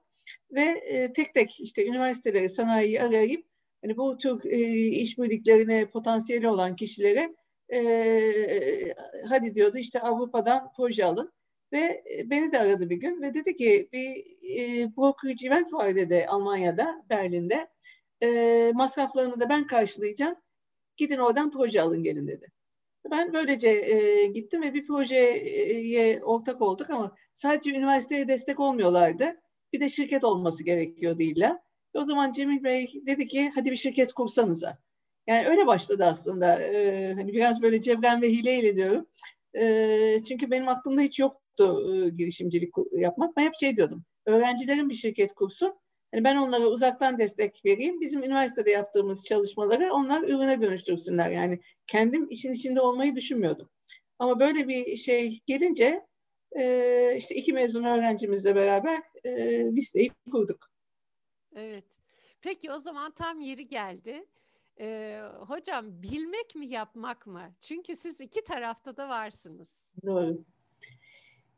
[0.50, 3.46] Ve e, tek tek işte üniversiteleri, sanayiyi arayıp
[3.82, 7.34] hani bu tür e, işbirliklerine potansiyeli olan kişilere
[7.72, 8.94] e,
[9.28, 11.32] hadi diyordu işte Avrupa'dan proje alın.
[11.72, 14.16] Ve e, beni de aradı bir gün ve dedi ki bir
[14.58, 17.68] e, brokerage event var dedi Almanya'da, Berlin'de.
[18.22, 20.36] E, masraflarını da ben karşılayacağım.
[20.96, 22.52] Gidin oradan proje alın gelin dedi.
[23.10, 29.40] Ben böylece e, gittim ve bir projeye ortak olduk ama sadece üniversiteye destek olmuyorlardı.
[29.72, 31.62] Bir de şirket olması gerekiyor illa.
[31.94, 34.78] O zaman Cemil Bey dedi ki hadi bir şirket kursanıza.
[35.26, 36.60] Yani öyle başladı aslında.
[36.62, 39.06] E, hani biraz böyle cebren ve hileyle diyorum.
[39.54, 43.36] E, çünkü benim aklımda hiç yoktu e, girişimcilik yapmak.
[43.36, 44.04] Ben hep şey diyordum.
[44.26, 45.74] Öğrencilerin bir şirket kursun.
[46.14, 48.00] Yani ben onlara uzaktan destek vereyim.
[48.00, 51.30] Bizim üniversitede yaptığımız çalışmaları onlar ürüne dönüştürsünler.
[51.30, 53.70] Yani kendim işin içinde olmayı düşünmüyordum.
[54.18, 56.06] Ama böyle bir şey gelince
[56.58, 60.70] e, işte iki mezun öğrencimizle beraber e, Vista'yı kurduk.
[61.56, 61.84] Evet.
[62.40, 64.24] Peki o zaman tam yeri geldi.
[64.80, 67.54] Ee, hocam bilmek mi yapmak mı?
[67.60, 69.68] Çünkü siz iki tarafta da varsınız.
[70.06, 70.44] Doğru.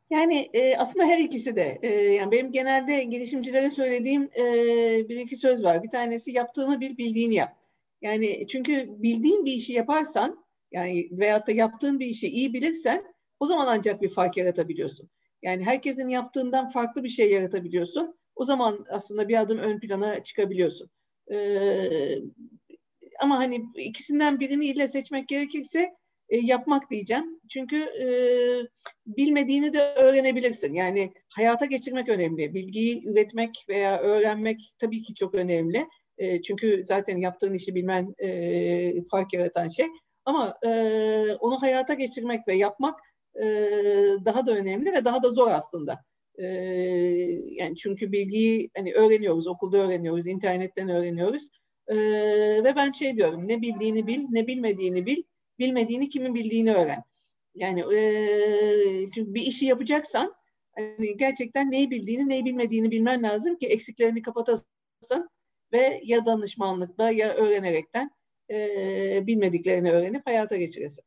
[0.09, 1.79] Yani e, aslında her ikisi de.
[1.81, 4.43] E, yani benim genelde girişimcilere söylediğim e,
[5.09, 5.83] bir iki söz var.
[5.83, 7.55] Bir tanesi yaptığını bil, bildiğini yap.
[8.01, 13.03] Yani çünkü bildiğin bir işi yaparsan, yani veyahut da yaptığın bir işi iyi bilirsen,
[13.39, 15.09] o zaman ancak bir fark yaratabiliyorsun.
[15.43, 18.17] Yani herkesin yaptığından farklı bir şey yaratabiliyorsun.
[18.35, 20.89] O zaman aslında bir adım ön plana çıkabiliyorsun.
[21.31, 22.19] Ee,
[23.19, 25.93] ama hani ikisinden birini ille seçmek gerekirse
[26.29, 27.39] e, yapmak diyeceğim.
[27.49, 28.07] Çünkü e,
[29.07, 30.73] bilmediğini de öğrenebilirsin.
[30.73, 32.53] Yani hayata geçirmek önemli.
[32.53, 35.87] Bilgiyi üretmek veya öğrenmek tabii ki çok önemli.
[36.17, 39.87] E, çünkü zaten yaptığın işi bilmen e, fark yaratan şey.
[40.25, 40.69] Ama e,
[41.39, 42.99] onu hayata geçirmek ve yapmak
[43.35, 43.45] e,
[44.25, 45.99] daha da önemli ve daha da zor aslında.
[46.37, 46.45] E,
[47.45, 51.47] yani çünkü bilgiyi hani öğreniyoruz, okulda öğreniyoruz, internetten öğreniyoruz.
[51.87, 51.95] E,
[52.63, 55.23] ve ben şey diyorum, ne bildiğini bil, ne bilmediğini bil
[55.59, 57.03] bilmediğini kimin bildiğini öğren.
[57.55, 60.33] Yani e, çünkü bir işi yapacaksan
[60.75, 65.29] hani gerçekten neyi bildiğini neyi bilmediğini bilmen lazım ki eksiklerini kapatasın
[65.73, 68.11] ve ya danışmanlıkla ya öğrenerekten
[68.51, 71.03] e, bilmediklerini öğrenip hayata geçiresin.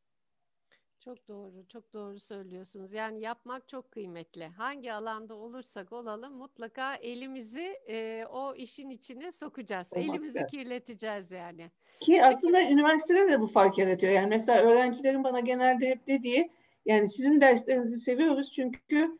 [1.04, 2.92] Çok doğru, çok doğru söylüyorsunuz.
[2.92, 4.46] Yani yapmak çok kıymetli.
[4.46, 9.86] Hangi alanda olursak olalım mutlaka elimizi e, o işin içine sokacağız.
[9.90, 11.70] Olmak elimizi kirleteceğiz yani.
[12.00, 14.12] Ki aslında üniversitede de bu fark yaratıyor.
[14.12, 16.50] Yani mesela öğrencilerin bana genelde hep dediği
[16.86, 19.18] yani sizin derslerinizi seviyoruz çünkü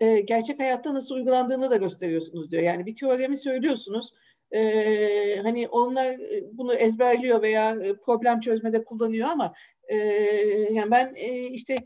[0.00, 2.62] e, gerçek hayatta nasıl uygulandığını da gösteriyorsunuz diyor.
[2.62, 4.12] Yani bir teoremi söylüyorsunuz.
[4.50, 6.16] E, hani onlar
[6.52, 9.54] bunu ezberliyor veya problem çözmede kullanıyor ama
[9.92, 9.96] e,
[10.72, 11.76] yani ben e, işte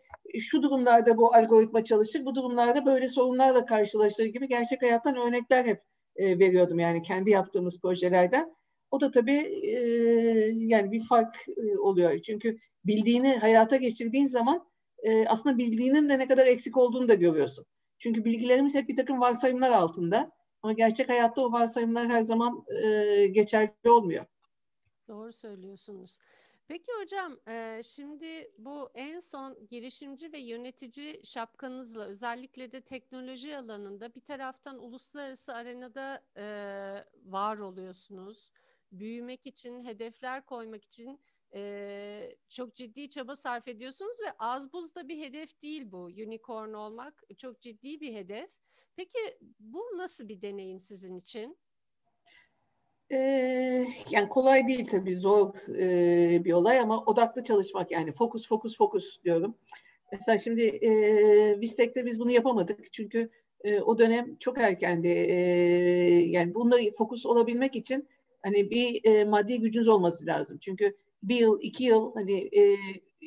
[0.40, 5.82] şu durumlarda bu algoritma çalışır, bu durumlarda böyle sorunlarla karşılaşır gibi gerçek hayattan örnekler hep
[6.16, 8.56] e, veriyordum yani kendi yaptığımız projelerden.
[8.90, 9.78] O da tabii e,
[10.54, 12.18] yani bir fark e, oluyor.
[12.18, 14.66] Çünkü bildiğini hayata geçirdiğin zaman
[15.02, 17.66] e, aslında bildiğinin de ne kadar eksik olduğunu da görüyorsun.
[17.98, 20.30] Çünkü bilgilerimiz hep bir takım varsayımlar altında.
[20.62, 24.24] Ama gerçek hayatta o varsayımlar her zaman e, geçerli olmuyor.
[25.08, 26.18] Doğru söylüyorsunuz.
[26.68, 27.38] Peki hocam,
[27.84, 35.54] şimdi bu en son girişimci ve yönetici şapkanızla özellikle de teknoloji alanında bir taraftan uluslararası
[35.54, 36.26] arenada
[37.24, 38.50] var oluyorsunuz
[38.92, 41.20] büyümek için, hedefler koymak için
[42.48, 47.22] çok ciddi çaba sarf ediyorsunuz ve az buzda bir hedef değil bu unicorn olmak.
[47.38, 48.50] Çok ciddi bir hedef.
[48.96, 49.18] Peki
[49.58, 51.58] bu nasıl bir deneyim sizin için?
[53.12, 58.76] Ee, yani kolay değil tabii zor e, bir olay ama odaklı çalışmak yani fokus fokus
[58.76, 59.54] fokus diyorum.
[60.12, 60.90] Mesela şimdi e,
[61.60, 63.30] Vistek'te biz bunu yapamadık çünkü
[63.64, 65.08] e, o dönem çok erkendi.
[65.08, 65.36] E,
[66.26, 68.08] yani bunda fokus olabilmek için
[68.42, 70.58] hani bir e, maddi gücünüz olması lazım.
[70.60, 72.76] Çünkü bir yıl, iki yıl hani e,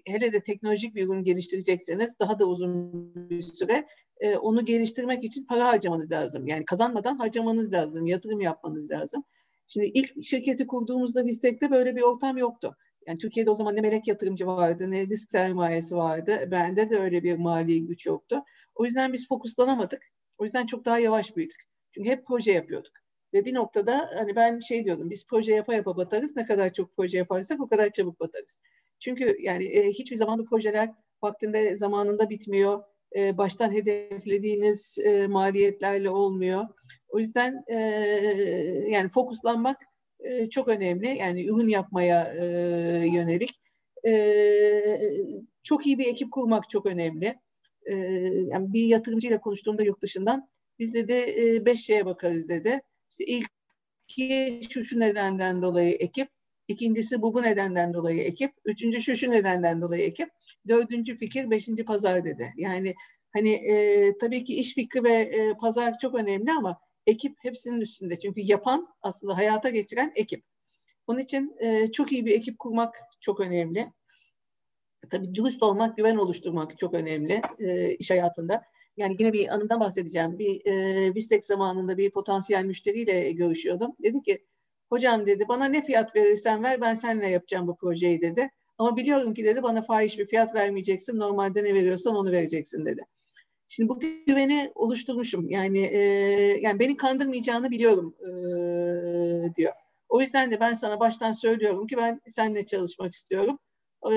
[0.05, 2.91] hele de teknolojik bir ürün geliştirecekseniz daha da uzun
[3.29, 3.87] bir süre
[4.19, 6.47] e, onu geliştirmek için para harcamanız lazım.
[6.47, 9.23] Yani kazanmadan harcamanız lazım, yatırım yapmanız lazım.
[9.69, 12.75] Şimdi ilk şirketi kurduğumuzda Vistek'te böyle bir ortam yoktu.
[13.07, 16.47] Yani Türkiye'de o zaman ne melek yatırımcı vardı, ne risk sermayesi vardı.
[16.51, 18.43] Bende de öyle bir mali güç yoktu.
[18.75, 20.01] O yüzden biz fokuslanamadık.
[20.37, 21.63] O yüzden çok daha yavaş büyüdük.
[21.91, 22.93] Çünkü hep proje yapıyorduk.
[23.33, 26.35] Ve bir noktada hani ben şey diyordum, biz proje yapa yapa batarız.
[26.35, 28.61] Ne kadar çok proje yaparsak o kadar çabuk batarız.
[28.99, 30.89] Çünkü yani e, hiçbir zaman bu projeler
[31.23, 32.83] vaktinde zamanında bitmiyor.
[33.15, 36.65] E, baştan hedeflediğiniz e, maliyetlerle olmuyor.
[37.09, 37.75] O yüzden e,
[38.89, 39.77] yani fokuslanmak
[40.19, 41.17] e, çok önemli.
[41.17, 42.45] Yani ürün yapmaya e,
[43.07, 43.59] yönelik.
[44.05, 44.13] E,
[45.63, 47.39] çok iyi bir ekip kurmak çok önemli.
[47.85, 47.95] E,
[48.51, 52.81] yani bir yatırımcıyla konuştuğumda yurt dışından biz de e, beş şeye bakarız dedi.
[53.11, 53.49] İşte ilk
[54.71, 56.29] şu şu nedenden dolayı ekip,
[56.67, 60.29] ikincisi bu bu nedenden dolayı ekip, üçüncü şu şu nedenden dolayı ekip,
[60.67, 62.53] dördüncü fikir, beşinci pazar dedi.
[62.57, 62.95] Yani
[63.33, 68.19] hani e, tabii ki iş fikri ve e, pazar çok önemli ama ekip hepsinin üstünde.
[68.19, 70.43] Çünkü yapan aslında hayata geçiren ekip.
[71.07, 73.91] Onun için e, çok iyi bir ekip kurmak çok önemli.
[75.09, 78.63] Tabii dürüst olmak, güven oluşturmak çok önemli e, iş hayatında.
[78.97, 80.39] Yani yine bir anımdan bahsedeceğim.
[80.39, 83.95] Bir e, Vistek zamanında bir potansiyel müşteriyle görüşüyordum.
[84.03, 84.45] Dedi ki,
[84.89, 88.49] hocam dedi bana ne fiyat verirsen ver ben seninle yapacağım bu projeyi dedi.
[88.77, 91.19] Ama biliyorum ki dedi bana fahiş bir fiyat vermeyeceksin.
[91.19, 93.05] Normalde ne veriyorsan onu vereceksin dedi.
[93.69, 95.49] Şimdi bu güveni oluşturmuşum.
[95.49, 95.99] Yani e,
[96.61, 99.73] yani beni kandırmayacağını biliyorum e, diyor.
[100.09, 103.59] O yüzden de ben sana baştan söylüyorum ki ben seninle çalışmak istiyorum.
[104.11, 104.13] E,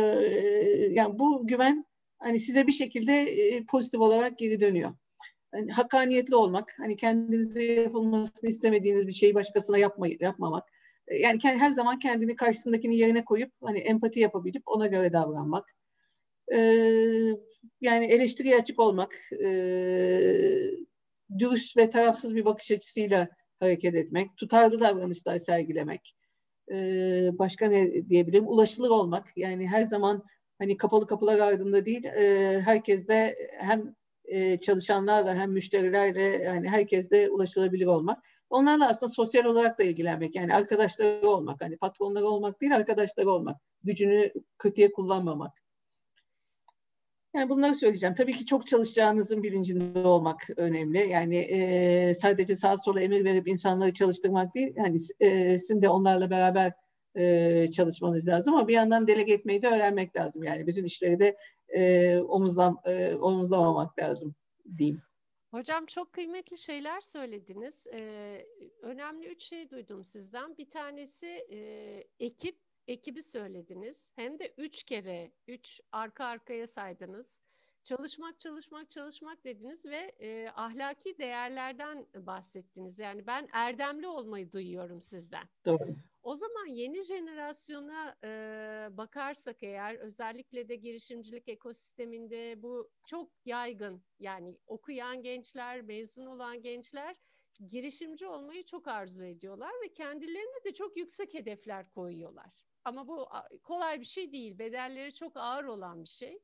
[0.91, 1.85] yani bu güven
[2.19, 4.95] hani size bir şekilde e, pozitif olarak geri dönüyor.
[5.55, 10.69] Yani hakkaniyetli olmak, hani kendinize yapılmasını istemediğiniz bir şeyi başkasına yapma, yapmamak.
[11.09, 15.65] E, yani her zaman kendini karşısındakinin yerine koyup hani empati yapabilip ona göre davranmak.
[16.53, 17.37] Ee,
[17.81, 19.47] yani eleştiriye açık olmak, e,
[21.39, 23.29] dürüst ve tarafsız bir bakış açısıyla
[23.61, 26.15] hareket etmek, tutarlı davranışlar sergilemek.
[26.73, 28.49] Ee, başka ne diyebilirim?
[28.49, 29.27] Ulaşılır olmak.
[29.37, 30.23] Yani her zaman
[30.59, 37.11] hani kapalı kapılar ardında değil, e, herkes de hem e, çalışanlarla hem müşterilerle yani herkes
[37.11, 38.25] de ulaşılabilir olmak.
[38.51, 40.35] Onlarla aslında sosyal olarak da ilgilenmek.
[40.35, 41.61] Yani arkadaşları olmak.
[41.61, 43.57] Hani patronları olmak değil, arkadaşları olmak.
[43.83, 45.62] Gücünü kötüye kullanmamak.
[47.35, 48.15] Yani bunları söyleyeceğim.
[48.15, 51.09] Tabii ki çok çalışacağınızın bilincinde olmak önemli.
[51.09, 54.73] Yani e, sadece sağ sola emir verip insanları çalıştırmak değil.
[54.77, 56.73] Yani e, sizin de onlarla beraber
[57.15, 60.43] e, çalışmanız lazım ama bir yandan delege etmeyi de öğrenmek lazım.
[60.43, 61.37] Yani bütün işleri de
[61.69, 64.35] e, omuzlam, e, omuzlamamak lazım
[64.79, 65.03] diyeyim.
[65.51, 67.87] Hocam çok kıymetli şeyler söylediniz.
[67.87, 68.47] Ee,
[68.83, 70.57] önemli üç şey duydum sizden.
[70.59, 71.59] Bir tanesi e,
[72.21, 72.57] ekip,
[72.89, 74.07] ekibi söylediniz.
[74.17, 77.27] Hem de üç kere, üç arka arkaya saydınız.
[77.85, 82.99] Çalışmak, çalışmak, çalışmak dediniz ve e, ahlaki değerlerden bahsettiniz.
[82.99, 85.49] Yani ben erdemli olmayı duyuyorum sizden.
[85.67, 85.97] Doğru.
[86.23, 88.29] O zaman yeni jenerasyona e,
[88.97, 94.03] bakarsak eğer özellikle de girişimcilik ekosisteminde bu çok yaygın.
[94.19, 97.17] Yani okuyan gençler, mezun olan gençler
[97.67, 102.65] girişimci olmayı çok arzu ediyorlar ve kendilerine de çok yüksek hedefler koyuyorlar.
[102.85, 103.29] Ama bu
[103.63, 104.59] kolay bir şey değil.
[104.59, 106.39] Bedelleri çok ağır olan bir şey.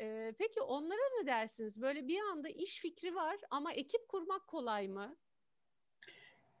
[0.00, 1.80] Ee, peki onlara ne dersiniz?
[1.80, 5.16] Böyle bir anda iş fikri var ama ekip kurmak kolay mı?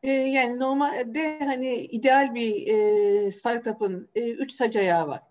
[0.02, 5.22] Ee, yani normalde hani ideal bir e, startup'ın e, üç sac ayağı var.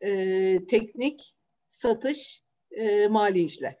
[0.00, 1.34] E, teknik,
[1.68, 3.76] satış, e, mali işler.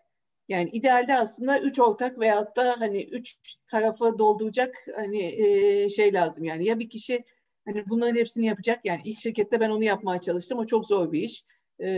[0.48, 6.44] Yani idealde aslında üç ortak veyahut da hani üç tarafı dolduracak hani e, şey lazım.
[6.44, 7.24] Yani ya bir kişi
[7.72, 8.80] hani bunların hepsini yapacak.
[8.84, 10.58] Yani ilk şirkette ben onu yapmaya çalıştım.
[10.58, 11.44] O çok zor bir iş.
[11.78, 11.90] E,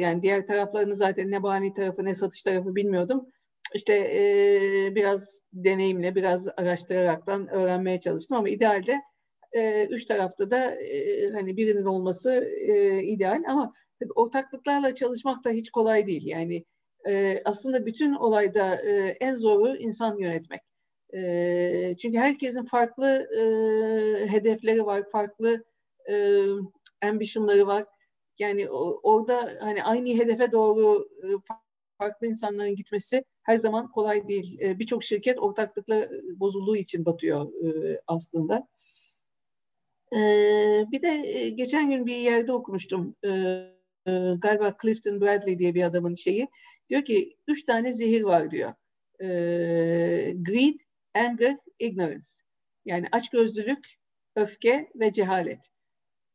[0.00, 3.26] yani diğer taraflarını zaten ne mali tarafı ne satış tarafı bilmiyordum
[3.74, 9.00] işte e, biraz deneyimle, biraz araştıraraktan öğrenmeye çalıştım ama idealde
[9.52, 12.32] e, üç tarafta da e, hani birinin olması
[12.68, 16.26] e, ideal ama tabii ortaklıklarla çalışmak da hiç kolay değil.
[16.26, 16.64] Yani
[17.08, 20.60] e, aslında bütün olayda e, en zoru insan yönetmek.
[21.96, 23.42] Çünkü herkesin farklı e,
[24.32, 25.64] hedefleri var, farklı
[26.10, 26.44] e,
[27.02, 27.84] ambitionları var.
[28.38, 28.70] Yani
[29.02, 31.08] orada hani aynı hedefe doğru
[31.98, 34.58] farklı insanların gitmesi her zaman kolay değil.
[34.60, 37.52] E, Birçok şirket ortaklıkla bozulduğu için batıyor
[38.06, 38.68] aslında.
[40.92, 43.16] Bir de geçen gün bir yerde okumuştum.
[44.38, 46.48] Galiba Clifton Bradley diye bir adamın şeyi.
[46.88, 48.72] Diyor ki üç tane zehir var diyor.
[50.44, 50.74] Greed,
[51.14, 52.26] anger, ignorance.
[52.84, 53.98] Yani açgözlülük,
[54.36, 55.70] öfke ve cehalet.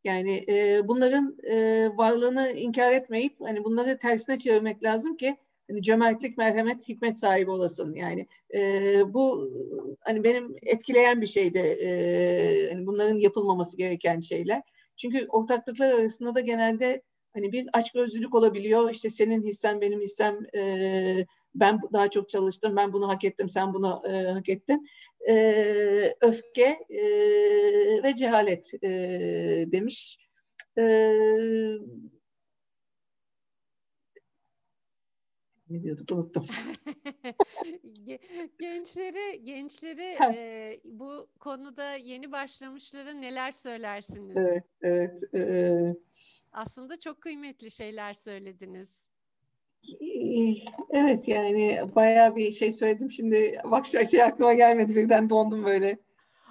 [0.03, 5.37] Yani e, bunların e, varlığını inkar etmeyip hani bunları tersine çevirmek lazım ki
[5.69, 7.95] hani cömertlik, merhamet, hikmet sahibi olasın.
[7.95, 9.51] Yani e, bu
[9.99, 11.57] hani benim etkileyen bir şeydi.
[11.57, 14.61] E, hani bunların yapılmaması gereken şeyler.
[14.97, 17.01] Çünkü ortaklıklar arasında da genelde
[17.33, 18.89] hani bir açgözlülük olabiliyor.
[18.89, 23.73] İşte senin hissen benim hissem e, ben daha çok çalıştım, ben bunu hak ettim, sen
[23.73, 24.87] bunu e, hak ettin.
[25.29, 27.03] E, öfke e,
[28.03, 28.89] ve cehalet e,
[29.71, 30.17] demiş.
[30.77, 30.83] E,
[35.69, 36.45] ne diyorduk unuttum.
[38.59, 44.37] gençleri gençleri e, bu konuda yeni başlamışlara neler söylersiniz?
[44.37, 45.33] Evet, evet.
[45.33, 45.95] E,
[46.51, 49.06] Aslında çok kıymetli şeyler söylediniz.
[50.89, 53.11] Evet yani bayağı bir şey söyledim.
[53.11, 55.99] Şimdi bak şey aklıma gelmedi birden dondum böyle.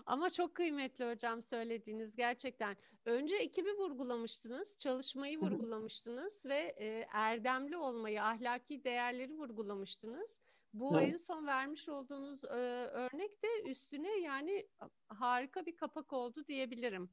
[0.06, 2.76] Ama çok kıymetli hocam söylediğiniz gerçekten.
[3.04, 10.36] Önce ekibi vurgulamıştınız, çalışmayı vurgulamıştınız ve e, erdemli olmayı, ahlaki değerleri vurgulamıştınız.
[10.72, 11.12] Bu evet.
[11.12, 12.48] en son vermiş olduğunuz e,
[12.86, 14.66] örnek de üstüne yani
[15.08, 17.10] harika bir kapak oldu diyebilirim.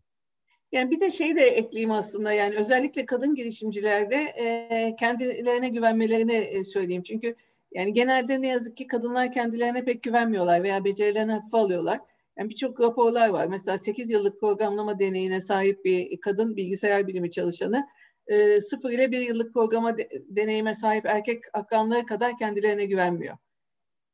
[0.73, 6.63] Yani bir de şey de ekleyeyim aslında yani özellikle kadın girişimcilerde e, kendilerine güvenmelerini e,
[6.63, 7.03] söyleyeyim.
[7.03, 7.36] Çünkü
[7.71, 11.99] yani genelde ne yazık ki kadınlar kendilerine pek güvenmiyorlar veya becerilerini hafife alıyorlar.
[12.38, 13.47] Yani birçok raporlar var.
[13.47, 17.88] Mesela 8 yıllık programlama deneyine sahip bir kadın bilgisayar bilimi çalışanı
[18.27, 23.38] e, 0 ile 1 yıllık programa de, deneyime sahip erkek akranları kadar kendilerine güvenmiyor.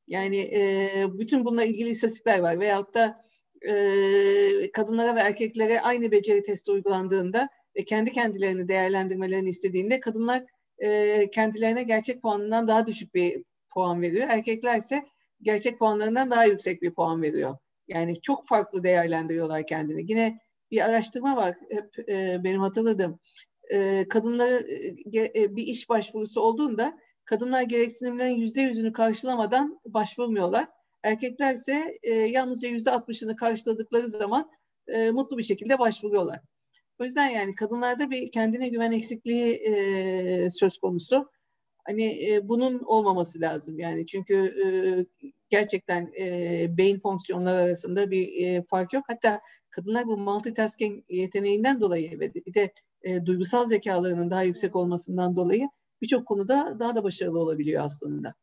[0.08, 2.60] Yani e, bütün bununla ilgili istatistikler var.
[2.60, 3.22] Veyahut da
[3.62, 10.44] e, kadınlara ve erkeklere aynı beceri testi uygulandığında ve kendi kendilerini değerlendirmelerini istediğinde kadınlar
[10.78, 13.44] e, kendilerine gerçek puanından daha düşük bir
[13.74, 14.28] puan veriyor.
[14.30, 15.06] Erkekler ise
[15.42, 17.58] gerçek puanlarından daha yüksek bir puan veriyor.
[17.88, 20.12] Yani çok farklı değerlendiriyorlar kendini.
[20.12, 20.40] Yine
[20.72, 23.20] bir araştırma var hep e, benim hatırladığım.
[23.72, 24.60] E, kadınlara
[25.14, 30.68] e, bir iş başvurusu olduğunda kadınlar gereksinimlerin yüzde yüzünü karşılamadan başvurmuyorlar
[31.04, 34.52] Erkekler ise e, yalnızca yüzde altmışını karşıladıkları zaman
[34.88, 36.40] e, mutlu bir şekilde başvuruyorlar.
[37.00, 41.30] O yüzden yani kadınlarda bir kendine güven eksikliği e, söz konusu.
[41.88, 44.68] Hani e, bunun olmaması lazım yani çünkü e,
[45.50, 49.04] gerçekten e, beyin fonksiyonları arasında bir e, fark yok.
[49.08, 55.36] Hatta kadınlar bu multitasking yeteneğinden dolayı ve bir de e, duygusal zekalarının daha yüksek olmasından
[55.36, 55.70] dolayı
[56.02, 58.36] birçok konuda daha da başarılı olabiliyor aslında.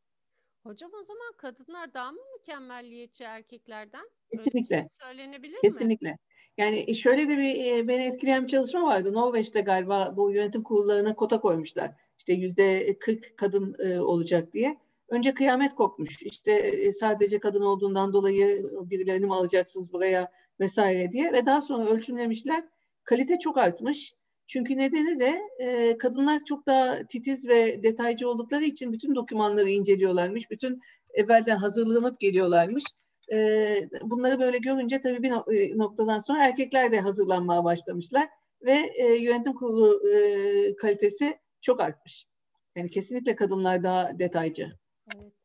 [0.66, 4.10] Hocam o zaman kadınlar daha mı mükemmelliyetçi erkeklerden?
[4.30, 4.76] Kesinlikle.
[4.76, 6.10] Şey söylenebilir Kesinlikle.
[6.10, 6.18] mi?
[6.58, 9.12] Yani şöyle de bir e, beni etkileyen bir çalışma vardı.
[9.12, 11.90] Norveç'te galiba bu yönetim kurullarına kota koymuşlar.
[12.18, 14.78] İşte yüzde 40 kadın e, olacak diye.
[15.08, 16.22] Önce kıyamet kopmuş.
[16.22, 21.32] İşte e, sadece kadın olduğundan dolayı birilerini mi alacaksınız buraya vesaire diye.
[21.32, 22.64] Ve daha sonra ölçümlemişler.
[23.04, 24.14] Kalite çok artmış.
[24.46, 30.50] Çünkü nedeni de e, kadınlar çok daha titiz ve detaycı oldukları için bütün dokümanları inceliyorlarmış.
[30.50, 30.80] Bütün
[31.14, 32.84] evvelden hazırlanıp geliyorlarmış.
[33.32, 33.38] E,
[34.02, 35.30] bunları böyle görünce tabii bir
[35.78, 38.28] noktadan sonra erkekler de hazırlanmaya başlamışlar.
[38.62, 42.26] Ve e, yönetim kurulu e, kalitesi çok artmış.
[42.76, 44.68] Yani kesinlikle kadınlar daha detaycı.
[45.16, 45.35] Evet.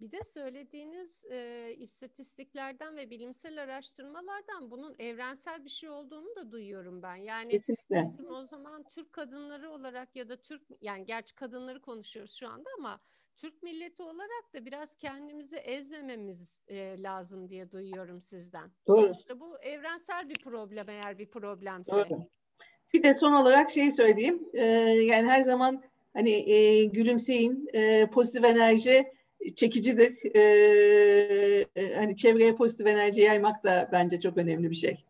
[0.00, 7.02] Bir de söylediğiniz e, istatistiklerden ve bilimsel araştırmalardan bunun evrensel bir şey olduğunu da duyuyorum
[7.02, 7.16] ben.
[7.16, 8.02] Yani Kesinlikle.
[8.12, 12.70] bizim o zaman Türk kadınları olarak ya da Türk yani gerçi kadınları konuşuyoruz şu anda
[12.78, 13.00] ama
[13.36, 18.70] Türk milleti olarak da biraz kendimizi ezmememiz e, lazım diye duyuyorum sizden.
[18.86, 19.00] Doğru.
[19.00, 21.92] Sonuçta bu evrensel bir problem eğer bir problemse.
[21.92, 22.28] Doğru.
[22.94, 24.48] Bir de son olarak şeyi söyleyeyim.
[24.52, 24.64] Ee,
[25.04, 29.12] yani her zaman hani e, gülümseyin, e, pozitif enerji
[29.56, 30.36] çekicidir.
[30.36, 35.04] Ee, hani çevreye pozitif enerji yaymak da bence çok önemli bir şey.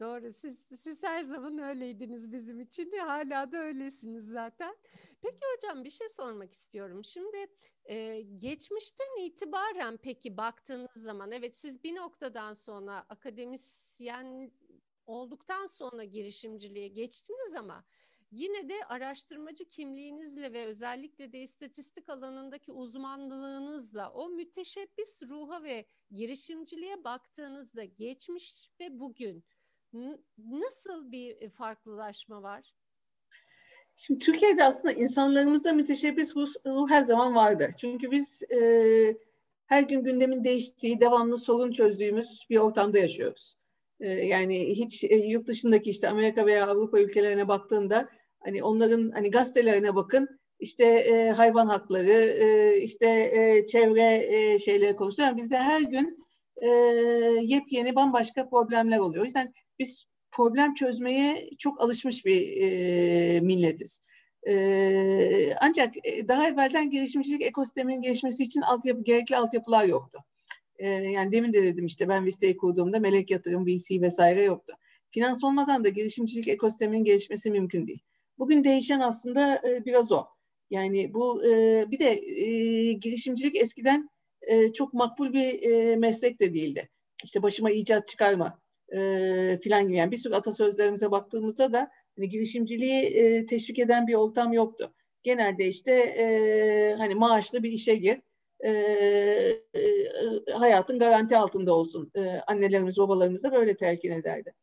[0.00, 0.32] Doğru.
[0.32, 2.92] Siz, siz her zaman öyleydiniz bizim için.
[2.98, 4.76] Hala da öylesiniz zaten.
[5.22, 7.04] Peki hocam bir şey sormak istiyorum.
[7.04, 7.46] Şimdi
[7.84, 14.50] e, geçmişten itibaren peki baktığınız zaman evet siz bir noktadan sonra akademisyen
[15.06, 17.84] olduktan sonra girişimciliğe geçtiniz ama
[18.30, 27.04] yine de araştırmacı kimliğinizle ve özellikle de istatistik alanındaki uzmanlığınızla o müteşebbis ruha ve girişimciliğe
[27.04, 29.44] baktığınızda geçmiş ve bugün
[30.38, 32.74] nasıl bir farklılaşma var?
[33.96, 37.70] Şimdi Türkiye'de aslında insanlarımızda müteşebbis ruh her zaman vardı.
[37.76, 39.16] Çünkü biz e,
[39.66, 43.56] her gün gündemin değiştiği, devamlı sorun çözdüğümüz bir ortamda yaşıyoruz.
[44.00, 48.08] E, yani hiç e, yurt dışındaki işte Amerika veya Avrupa ülkelerine baktığında
[48.40, 50.28] hani onların hani gazetelerine bakın
[50.60, 55.36] işte e, hayvan hakları, e, işte e, çevre e, şeyleri konuşuyor.
[55.36, 56.24] bizde her gün
[56.56, 56.68] e,
[57.42, 59.22] yepyeni bambaşka problemler oluyor.
[59.22, 64.02] O yüzden biz problem çözmeye çok alışmış bir e, milletiz.
[64.48, 65.94] E, ancak
[66.28, 70.18] daha evvelden girişimcilik ekosisteminin gelişmesi için altyapı, gerekli altyapılar yoktu.
[70.78, 74.74] E, yani demin de dedim işte ben Vista'yı kurduğumda melek yatırım, VC vesaire yoktu.
[75.10, 78.02] Finans olmadan da girişimcilik ekosisteminin gelişmesi mümkün değil.
[78.38, 80.26] Bugün değişen aslında e, biraz o.
[80.70, 84.10] Yani bu e, bir de e, girişimcilik eskiden
[84.42, 86.88] e, çok makbul bir e, meslek de değildi.
[87.24, 88.60] İşte başıma icat çıkarma
[88.96, 88.98] e,
[89.62, 89.96] filan gibi.
[89.96, 94.94] Yani bir sürü atasözlerimize baktığımızda da hani girişimciliği e, teşvik eden bir ortam yoktu.
[95.22, 98.20] Genelde işte e, hani maaşlı bir işe gir,
[98.60, 102.10] e, e, hayatın garanti altında olsun.
[102.16, 104.54] E, annelerimiz, babalarımız da böyle telkin ederdi.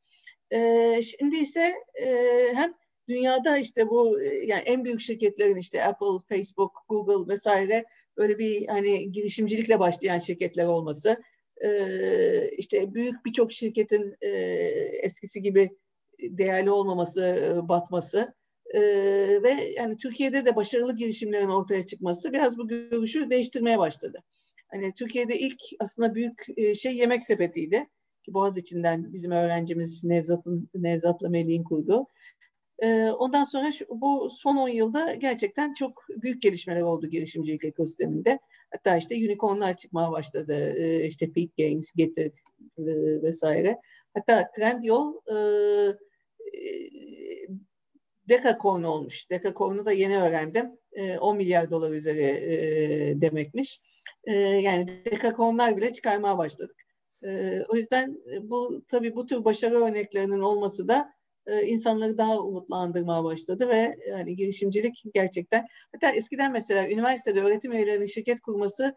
[0.51, 1.73] E, şimdi ise
[2.03, 2.07] e,
[2.53, 2.73] hem
[3.09, 7.85] dünyada işte bu yani en büyük şirketlerin işte Apple, Facebook, Google vesaire
[8.17, 11.17] böyle bir hani girişimcilikle başlayan şirketler olması,
[11.63, 14.29] e, işte büyük birçok şirketin e,
[15.03, 15.69] eskisi gibi
[16.19, 18.33] değerli olmaması, e, batması
[18.73, 18.81] e,
[19.43, 24.23] ve yani Türkiye'de de başarılı girişimlerin ortaya çıkması biraz bu görüşü değiştirmeye başladı.
[24.67, 27.87] Hani Türkiye'de ilk aslında büyük e, şey yemek sepetiydi.
[28.27, 32.07] Boğaz içinden bizim öğrencimiz Nevzat'ın Nevzat'la Melih'in kurduğu.
[33.19, 38.39] Ondan sonra şu, bu son 10 yılda gerçekten çok büyük gelişmeler oldu girişimcilik ekosisteminde.
[38.71, 40.77] Hatta işte unicornlar çıkmaya başladı.
[41.03, 42.31] İşte Peak Games, Getir
[43.23, 43.77] vesaire.
[44.13, 45.13] Hatta Trendyol
[48.29, 49.29] Dekakorn olmuş.
[49.29, 50.71] Dekakorn'u da yeni öğrendim.
[51.19, 53.81] 10 milyar dolar üzeri demekmiş.
[54.61, 56.75] Yani Dekakornlar bile çıkarmaya başladık.
[57.69, 61.14] O yüzden bu tabii bu tür başarı örneklerinin olması da
[61.65, 68.39] insanları daha umutlandırmaya başladı ve yani girişimcilik gerçekten hatta eskiden mesela üniversitede öğretim üyelerinin şirket
[68.41, 68.95] kurması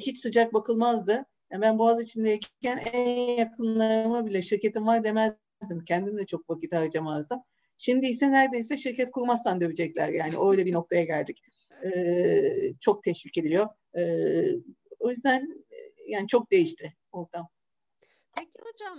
[0.00, 1.24] hiç sıcak bakılmazdı.
[1.52, 5.84] Yani ben Boğaziçi'ndeyken en yakınlarıma bile şirketim var demezdim.
[5.86, 7.40] Kendim de çok vakit harcamazdım.
[7.78, 11.42] Şimdi ise neredeyse şirket kurmazsan dövecekler yani öyle bir noktaya geldik.
[11.84, 13.68] Ee, çok teşvik ediliyor.
[13.98, 14.44] Ee,
[14.98, 15.64] o yüzden
[16.08, 17.48] yani çok değişti ortam.
[18.36, 18.98] Peki hocam,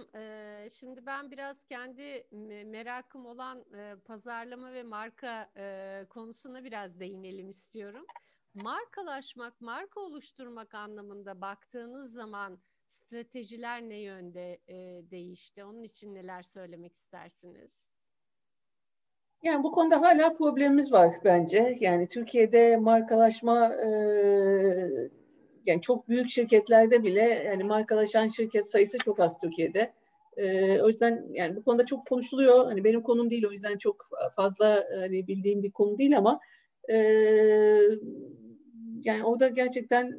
[0.72, 2.28] şimdi ben biraz kendi
[2.66, 3.66] merakım olan
[4.06, 5.50] pazarlama ve marka
[6.10, 8.06] konusuna biraz değinelim istiyorum.
[8.54, 12.60] Markalaşmak, marka oluşturmak anlamında baktığınız zaman
[12.90, 14.60] stratejiler ne yönde
[15.12, 15.64] değişti?
[15.64, 17.72] Onun için neler söylemek istersiniz?
[19.44, 21.78] Yani bu konuda hala problemimiz var bence.
[21.80, 23.90] Yani Türkiye'de markalaşma e,
[25.68, 29.94] yani çok büyük şirketlerde bile yani markalaşan şirket sayısı çok az Türkiye'de.
[30.38, 32.66] E, o yüzden yani bu konuda çok konuşuluyor.
[32.66, 36.40] Hani benim konum değil o yüzden çok fazla hani bildiğim bir konu değil ama
[36.90, 36.96] e,
[39.04, 40.18] yani orada gerçekten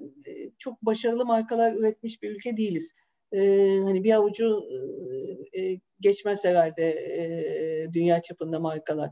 [0.59, 2.95] çok başarılı markalar üretmiş bir ülke değiliz.
[3.33, 3.39] E,
[3.79, 4.65] hani bir avucu
[5.53, 9.11] e, geçmez herhalde e, dünya çapında markalar.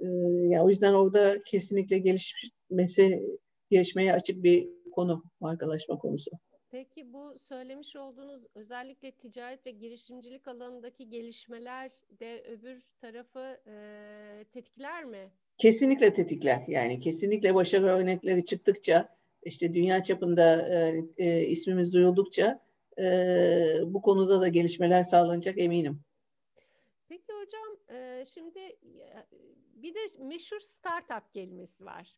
[0.00, 0.06] E,
[0.48, 3.22] yani o yüzden orada kesinlikle gelişmesi,
[3.70, 4.68] gelişmeye açık bir
[4.98, 6.30] konu markalaşma konusu.
[6.70, 11.90] Peki bu söylemiş olduğunuz özellikle ticaret ve girişimcilik alanındaki gelişmeler
[12.20, 13.74] de öbür tarafı e,
[14.52, 15.32] tetikler mi?
[15.58, 16.64] Kesinlikle tetikler.
[16.68, 22.60] Yani kesinlikle başarı örnekleri çıktıkça, işte dünya çapında e, e, ismimiz duyuldukça
[22.98, 23.04] e,
[23.86, 26.00] bu konuda da gelişmeler sağlanacak eminim.
[27.08, 28.60] Peki hocam, e, şimdi
[29.74, 32.16] bir de meşhur startup kelimesi var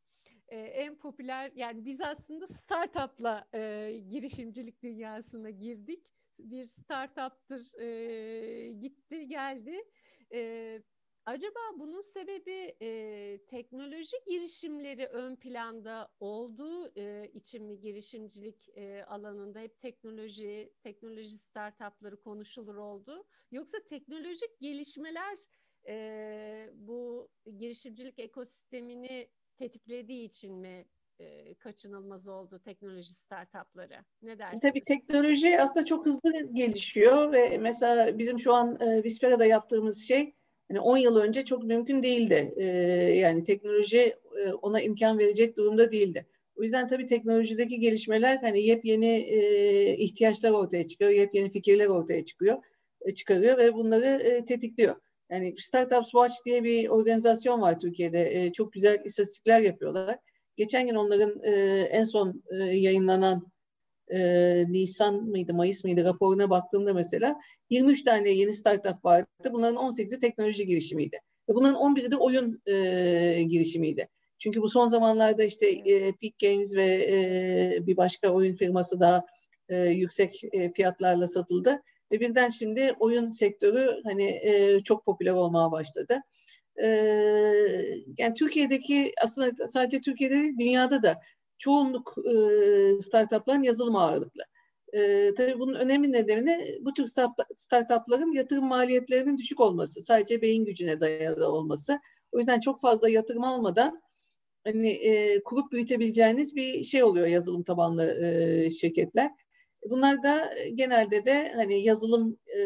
[0.51, 6.07] e, en popüler yani biz aslında startupla e, girişimcilik dünyasına girdik.
[6.39, 9.85] Bir startuptır e, gitti geldi.
[10.33, 10.83] E,
[11.27, 19.61] acaba bunun sebebi e, teknoloji girişimleri ön planda olduğu e, için mi girişimcilik e, alanında
[19.61, 23.25] hep teknoloji, teknoloji startupları konuşulur oldu?
[23.51, 25.39] Yoksa teknolojik gelişmeler
[25.89, 27.29] e, bu
[27.59, 29.29] girişimcilik ekosistemini
[29.61, 30.85] tetiklediği için mi
[31.19, 34.05] e, kaçınılmaz oldu teknoloji startupları?
[34.23, 34.63] Ne dersiniz?
[34.63, 40.35] Tabii teknoloji aslında çok hızlı gelişiyor ve mesela bizim şu an e, Vispera'da yaptığımız şey
[40.69, 42.55] hani 10 yıl önce çok mümkün değildi.
[42.57, 42.65] E,
[43.17, 46.27] yani teknoloji e, ona imkan verecek durumda değildi.
[46.57, 52.63] O yüzden tabii teknolojideki gelişmeler hani yepyeni e, ihtiyaçlar ortaya çıkıyor, yepyeni fikirler ortaya çıkıyor,
[53.01, 54.97] e, çıkarıyor ve bunları e, tetikliyor.
[55.31, 58.45] Yani Startups Watch diye bir organizasyon var Türkiye'de.
[58.45, 60.19] E, çok güzel istatistikler yapıyorlar.
[60.57, 63.47] Geçen gün onların e, en son e, yayınlanan
[64.09, 64.19] e,
[64.69, 69.29] Nisan mıydı, Mayıs mıydı raporuna baktığımda mesela 23 tane yeni startup vardı.
[69.53, 71.21] Bunların 18'i teknoloji girişimiydi.
[71.49, 74.09] Ve bunların 11'i de oyun e, girişimiydi.
[74.39, 79.25] Çünkü bu son zamanlarda işte e, Peak Games ve e, bir başka oyun firması daha
[79.69, 81.83] e, yüksek e, fiyatlarla satıldı.
[82.13, 86.21] Ve birden şimdi oyun sektörü hani e, çok popüler olmaya başladı.
[86.83, 86.87] E,
[88.19, 91.21] yani Türkiye'deki aslında sadece Türkiye'de değil dünyada da
[91.59, 92.33] çoğunluk e,
[93.03, 94.43] startupların yazılım ağırlıklı.
[94.93, 97.07] E, tabii bunun önemli nedeni bu tür
[97.57, 100.03] startupların yatırım maliyetlerinin düşük olması.
[100.03, 102.01] Sadece beyin gücüne dayalı olması.
[102.33, 104.03] O yüzden çok fazla yatırım almadan
[104.65, 109.31] hani e, kurup büyütebileceğiniz bir şey oluyor yazılım tabanlı e, şirketler.
[109.87, 112.61] Bunlar da genelde de hani yazılım e,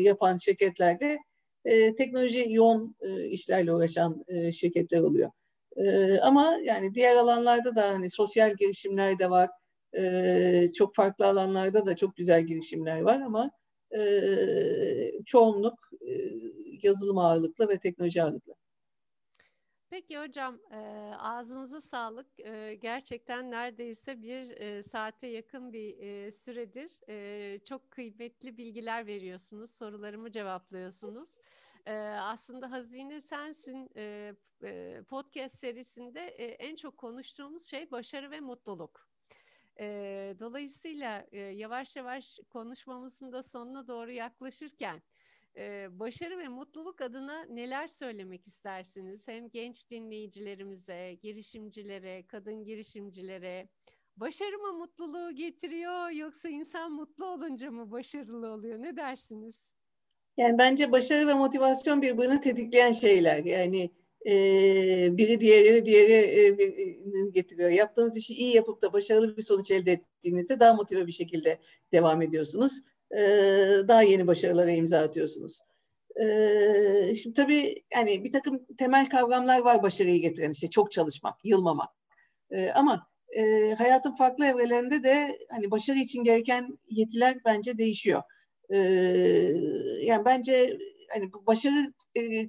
[0.00, 1.18] yapan şirketlerde
[1.64, 5.30] e, teknoloji yoğun e, işlerle uğraşan e, şirketler oluyor.
[5.76, 9.50] E, ama yani diğer alanlarda da hani sosyal girişimler de var.
[9.96, 13.50] E, çok farklı alanlarda da çok güzel girişimler var ama
[13.98, 14.02] e,
[15.26, 16.12] çoğunluk e,
[16.82, 18.54] yazılım ağırlıklı ve teknoloji ağırlıklı.
[19.94, 20.76] Peki hocam e,
[21.18, 22.40] ağzınıza sağlık.
[22.40, 29.70] E, gerçekten neredeyse bir e, saate yakın bir e, süredir e, çok kıymetli bilgiler veriyorsunuz,
[29.70, 31.38] sorularımı cevaplıyorsunuz.
[31.86, 34.34] E, aslında Hazine Sensin e,
[35.08, 39.08] podcast serisinde e, en çok konuştuğumuz şey başarı ve mutluluk.
[39.80, 39.86] E,
[40.40, 45.02] dolayısıyla e, yavaş yavaş konuşmamızın da sonuna doğru yaklaşırken
[45.56, 49.20] ee, başarı ve mutluluk adına neler söylemek istersiniz?
[49.26, 53.68] Hem genç dinleyicilerimize, girişimcilere, kadın girişimcilere.
[54.16, 58.82] Başarı mı mutluluğu getiriyor yoksa insan mutlu olunca mı başarılı oluyor?
[58.82, 59.54] Ne dersiniz?
[60.36, 63.44] Yani bence başarı ve motivasyon birbirini tetikleyen şeyler.
[63.44, 63.90] Yani
[64.26, 64.32] e,
[65.16, 67.70] biri diğerini diğeri e, getiriyor.
[67.70, 71.58] Yaptığınız işi iyi yapıp da başarılı bir sonuç elde ettiğinizde daha motive bir şekilde
[71.92, 72.80] devam ediyorsunuz
[73.88, 75.60] daha yeni başarılara imza atıyorsunuz.
[77.22, 81.88] şimdi tabii yani bir takım temel kavramlar var başarıyı getiren işte çok çalışmak, yılmamak.
[82.74, 83.06] ama
[83.78, 88.22] hayatın farklı evrelerinde de hani başarı için gereken yetiler bence değişiyor.
[90.04, 90.78] yani bence
[91.12, 91.92] hani bu başarı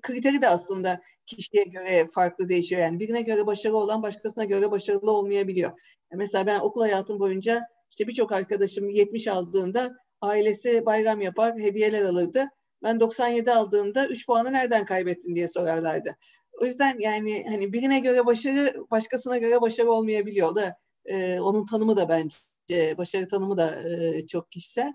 [0.02, 2.82] kriteri de aslında kişiye göre farklı değişiyor.
[2.82, 5.72] Yani birine göre başarılı olan başkasına göre başarılı olmayabiliyor.
[6.14, 12.46] Mesela ben okul hayatım boyunca işte birçok arkadaşım 70 aldığında ailesi bayram yapar, hediyeler alırdı.
[12.84, 16.16] Ben 97 aldığımda 3 puanı nereden kaybettin diye sorarlardı.
[16.62, 21.98] O yüzden yani hani birine göre başarı, başkasına göre başarı olmayabiliyor da e, onun tanımı
[21.98, 24.94] da bence başarı tanımı da e, çok kişisel.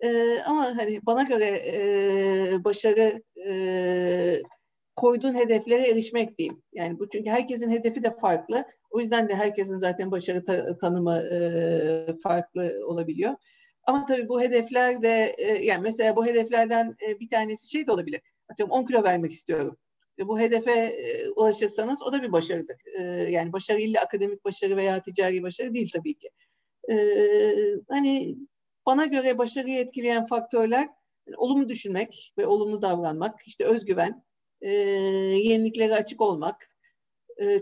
[0.00, 4.42] E, ama hani bana göre e, başarı e,
[4.96, 6.62] koyduğun hedeflere erişmek diyeyim.
[6.72, 8.64] Yani bu çünkü herkesin hedefi de farklı.
[8.90, 13.34] O yüzden de herkesin zaten başarı ta- tanımı e, farklı olabiliyor.
[13.88, 17.92] Ama tabii bu hedefler de e, yani mesela bu hedeflerden e, bir tanesi şey de
[17.92, 18.20] olabilir.
[18.48, 19.76] Atıyorum 10 kilo vermek istiyorum.
[20.18, 22.76] Ve bu hedefe e, ulaşırsanız o da bir başarıdır.
[23.28, 26.30] Yani başarı illa akademik başarı veya ticari başarı değil tabii ki.
[27.88, 28.36] Hani
[28.86, 30.88] bana göre başarıyı etkileyen faktörler
[31.36, 34.24] olumlu düşünmek ve olumlu davranmak, işte özgüven,
[35.42, 36.70] yeniliklere açık olmak,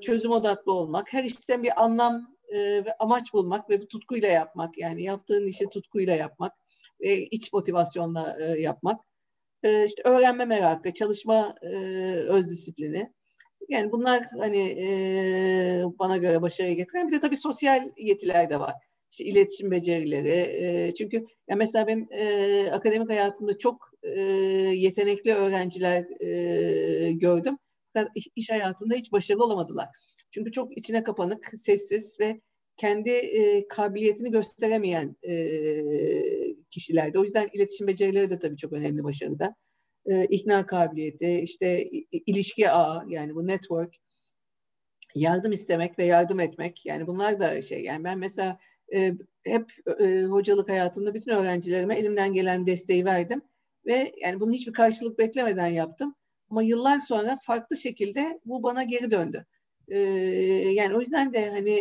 [0.02, 4.78] çözüm odaklı olmak, her işten bir anlam e, ve amaç bulmak ve bir tutkuyla yapmak
[4.78, 6.52] yani yaptığın işi tutkuyla yapmak
[7.00, 9.00] ve iç motivasyonla e, yapmak.
[9.62, 11.66] E, işte öğrenme merakı, çalışma e,
[12.12, 13.12] öz disiplini.
[13.68, 18.74] Yani bunlar hani e, bana göre başarıyı getiren bir de tabii sosyal yetiler de var.
[19.12, 20.28] İşte iletişim becerileri.
[20.28, 24.20] E, çünkü ya mesela benim e, akademik hayatımda çok e,
[24.74, 27.58] yetenekli öğrenciler e, gördüm.
[28.36, 29.88] İş hayatında hiç başarılı olamadılar.
[30.30, 32.40] Çünkü çok içine kapanık, sessiz ve
[32.76, 35.34] kendi e, kabiliyetini gösteremeyen e,
[36.70, 37.18] kişilerde.
[37.18, 39.54] O yüzden iletişim becerileri de tabii çok önemli başarıda.
[40.06, 43.94] E, ikna kabiliyeti, işte ilişki ağı yani bu network,
[45.14, 48.58] yardım istemek ve yardım etmek yani bunlar da şey yani ben mesela
[48.94, 49.12] e,
[49.44, 53.42] hep e, hocalık hayatımda bütün öğrencilerime elimden gelen desteği verdim
[53.86, 56.14] ve yani bunu hiçbir karşılık beklemeden yaptım.
[56.50, 59.46] Ama yıllar sonra farklı şekilde bu bana geri döndü.
[59.88, 59.98] E,
[60.72, 61.74] yani o yüzden de hani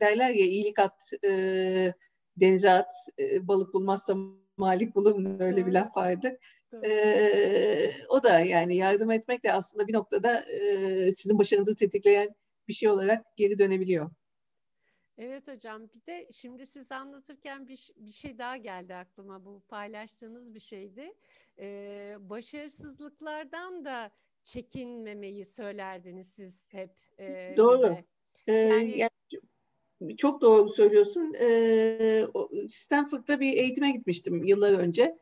[0.00, 1.94] derler ya iyilik at, e,
[2.36, 4.16] denize at, e, balık bulmazsa
[4.56, 6.38] malik bulur mu öyle bir laf vardı.
[6.84, 12.34] Ee, o da yani yardım etmek de aslında bir noktada e, sizin başarınızı tetikleyen
[12.68, 14.10] bir şey olarak geri dönebiliyor.
[15.18, 20.54] Evet hocam bir de şimdi siz anlatırken bir, bir şey daha geldi aklıma bu paylaştığınız
[20.54, 21.14] bir şeydi.
[21.58, 24.10] Ee, başarısızlıklardan da
[24.44, 26.90] çekinmemeyi söylerdiniz siz hep.
[27.18, 27.96] E, Doğru.
[28.46, 31.32] Ee, yani, yani çok doğru söylüyorsun.
[32.68, 35.18] Stanford'da bir eğitime gitmiştim yıllar önce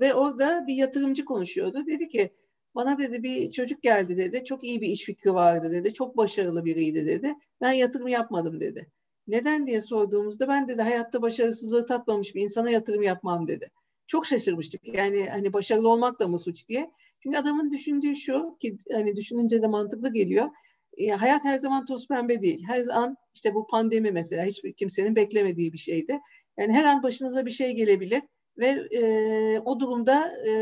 [0.00, 1.86] ve orada bir yatırımcı konuşuyordu.
[1.86, 2.30] Dedi ki
[2.74, 4.44] bana dedi bir çocuk geldi dedi.
[4.44, 5.92] Çok iyi bir iş fikri vardı dedi.
[5.92, 7.34] Çok başarılı biriydi dedi.
[7.60, 8.90] Ben yatırım yapmadım dedi.
[9.28, 13.70] Neden diye sorduğumuzda ben dedi hayatta başarısızlığı tatmamış bir insana yatırım yapmam dedi.
[14.06, 14.94] Çok şaşırmıştık.
[14.94, 16.90] Yani hani başarılı olmak da mı suç diye.
[17.22, 20.48] Çünkü adamın düşündüğü şu ki hani düşününce de mantıklı geliyor.
[20.96, 22.64] E, hayat her zaman toz pembe değil.
[22.66, 26.20] Her an işte bu pandemi mesela hiçbir kimsenin beklemediği bir şeydi.
[26.58, 28.22] Yani her an başınıza bir şey gelebilir
[28.58, 30.52] ve e, o durumda e,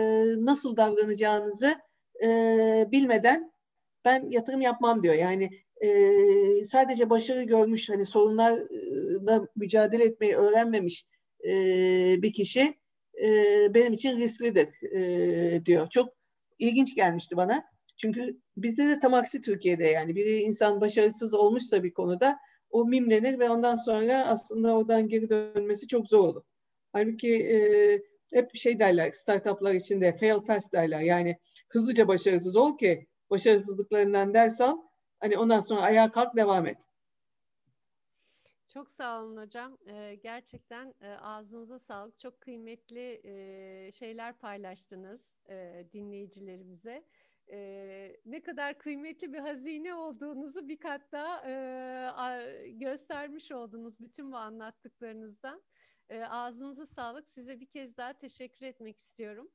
[0.45, 1.75] nasıl davranacağınızı
[2.25, 2.29] e,
[2.93, 3.53] bilmeden
[4.05, 5.15] ben yatırım yapmam diyor.
[5.15, 11.05] Yani e, sadece başarı görmüş hani sorunlarla mücadele etmeyi öğrenmemiş
[11.49, 11.53] e,
[12.23, 12.75] bir kişi
[13.23, 13.29] e,
[13.75, 15.89] benim için risklidir e, diyor.
[15.91, 16.15] Çok
[16.59, 17.65] ilginç gelmişti bana.
[17.97, 22.39] Çünkü bizde de tam aksi Türkiye'de yani bir insan başarısız olmuşsa bir konuda
[22.71, 26.43] o mimlenir ve ondan sonra aslında oradan geri dönmesi çok zor olur.
[26.93, 27.57] Halbuki e,
[28.33, 31.39] hep şey derler startuplar içinde fail fast derler yani
[31.69, 34.79] hızlıca başarısız ol ki başarısızlıklarından ders al
[35.21, 36.79] hani ondan sonra ayağa kalk devam et.
[38.73, 39.79] Çok sağ olun hocam.
[39.87, 42.19] Ee, gerçekten e, ağzınıza sağlık.
[42.19, 47.05] Çok kıymetli e, şeyler paylaştınız e, dinleyicilerimize.
[47.53, 54.37] E, ne kadar kıymetli bir hazine olduğunuzu bir kat daha e, göstermiş oldunuz bütün bu
[54.37, 55.63] anlattıklarınızdan.
[56.09, 57.29] E, ağzınıza sağlık.
[57.29, 59.51] Size bir kez daha teşekkür etmek istiyorum.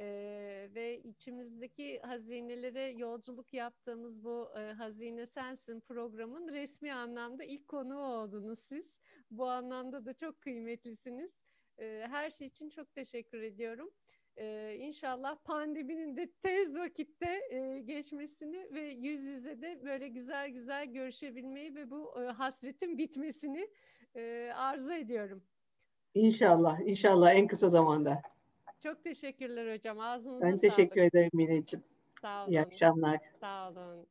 [0.00, 8.00] E, ve içimizdeki hazinelere yolculuk yaptığımız bu e, Hazine Sensin programın resmi anlamda ilk konuğu
[8.00, 8.84] oldunuz siz.
[9.30, 11.30] Bu anlamda da çok kıymetlisiniz.
[11.78, 13.90] E, her şey için çok teşekkür ediyorum.
[14.36, 20.86] Ee, inşallah pandeminin de tez vakitte e, geçmesini ve yüz yüze de böyle güzel güzel
[20.86, 23.68] görüşebilmeyi ve bu e, hasretin bitmesini
[24.14, 25.42] e, arzu ediyorum.
[26.14, 28.22] İnşallah, inşallah en kısa zamanda.
[28.82, 30.00] Çok teşekkürler hocam.
[30.00, 31.84] Ağzınıza Ben teşekkür ederim Mineciğim.
[32.22, 32.50] Sağ olun.
[32.52, 33.18] İyi akşamlar.
[33.40, 34.06] Sağ olun.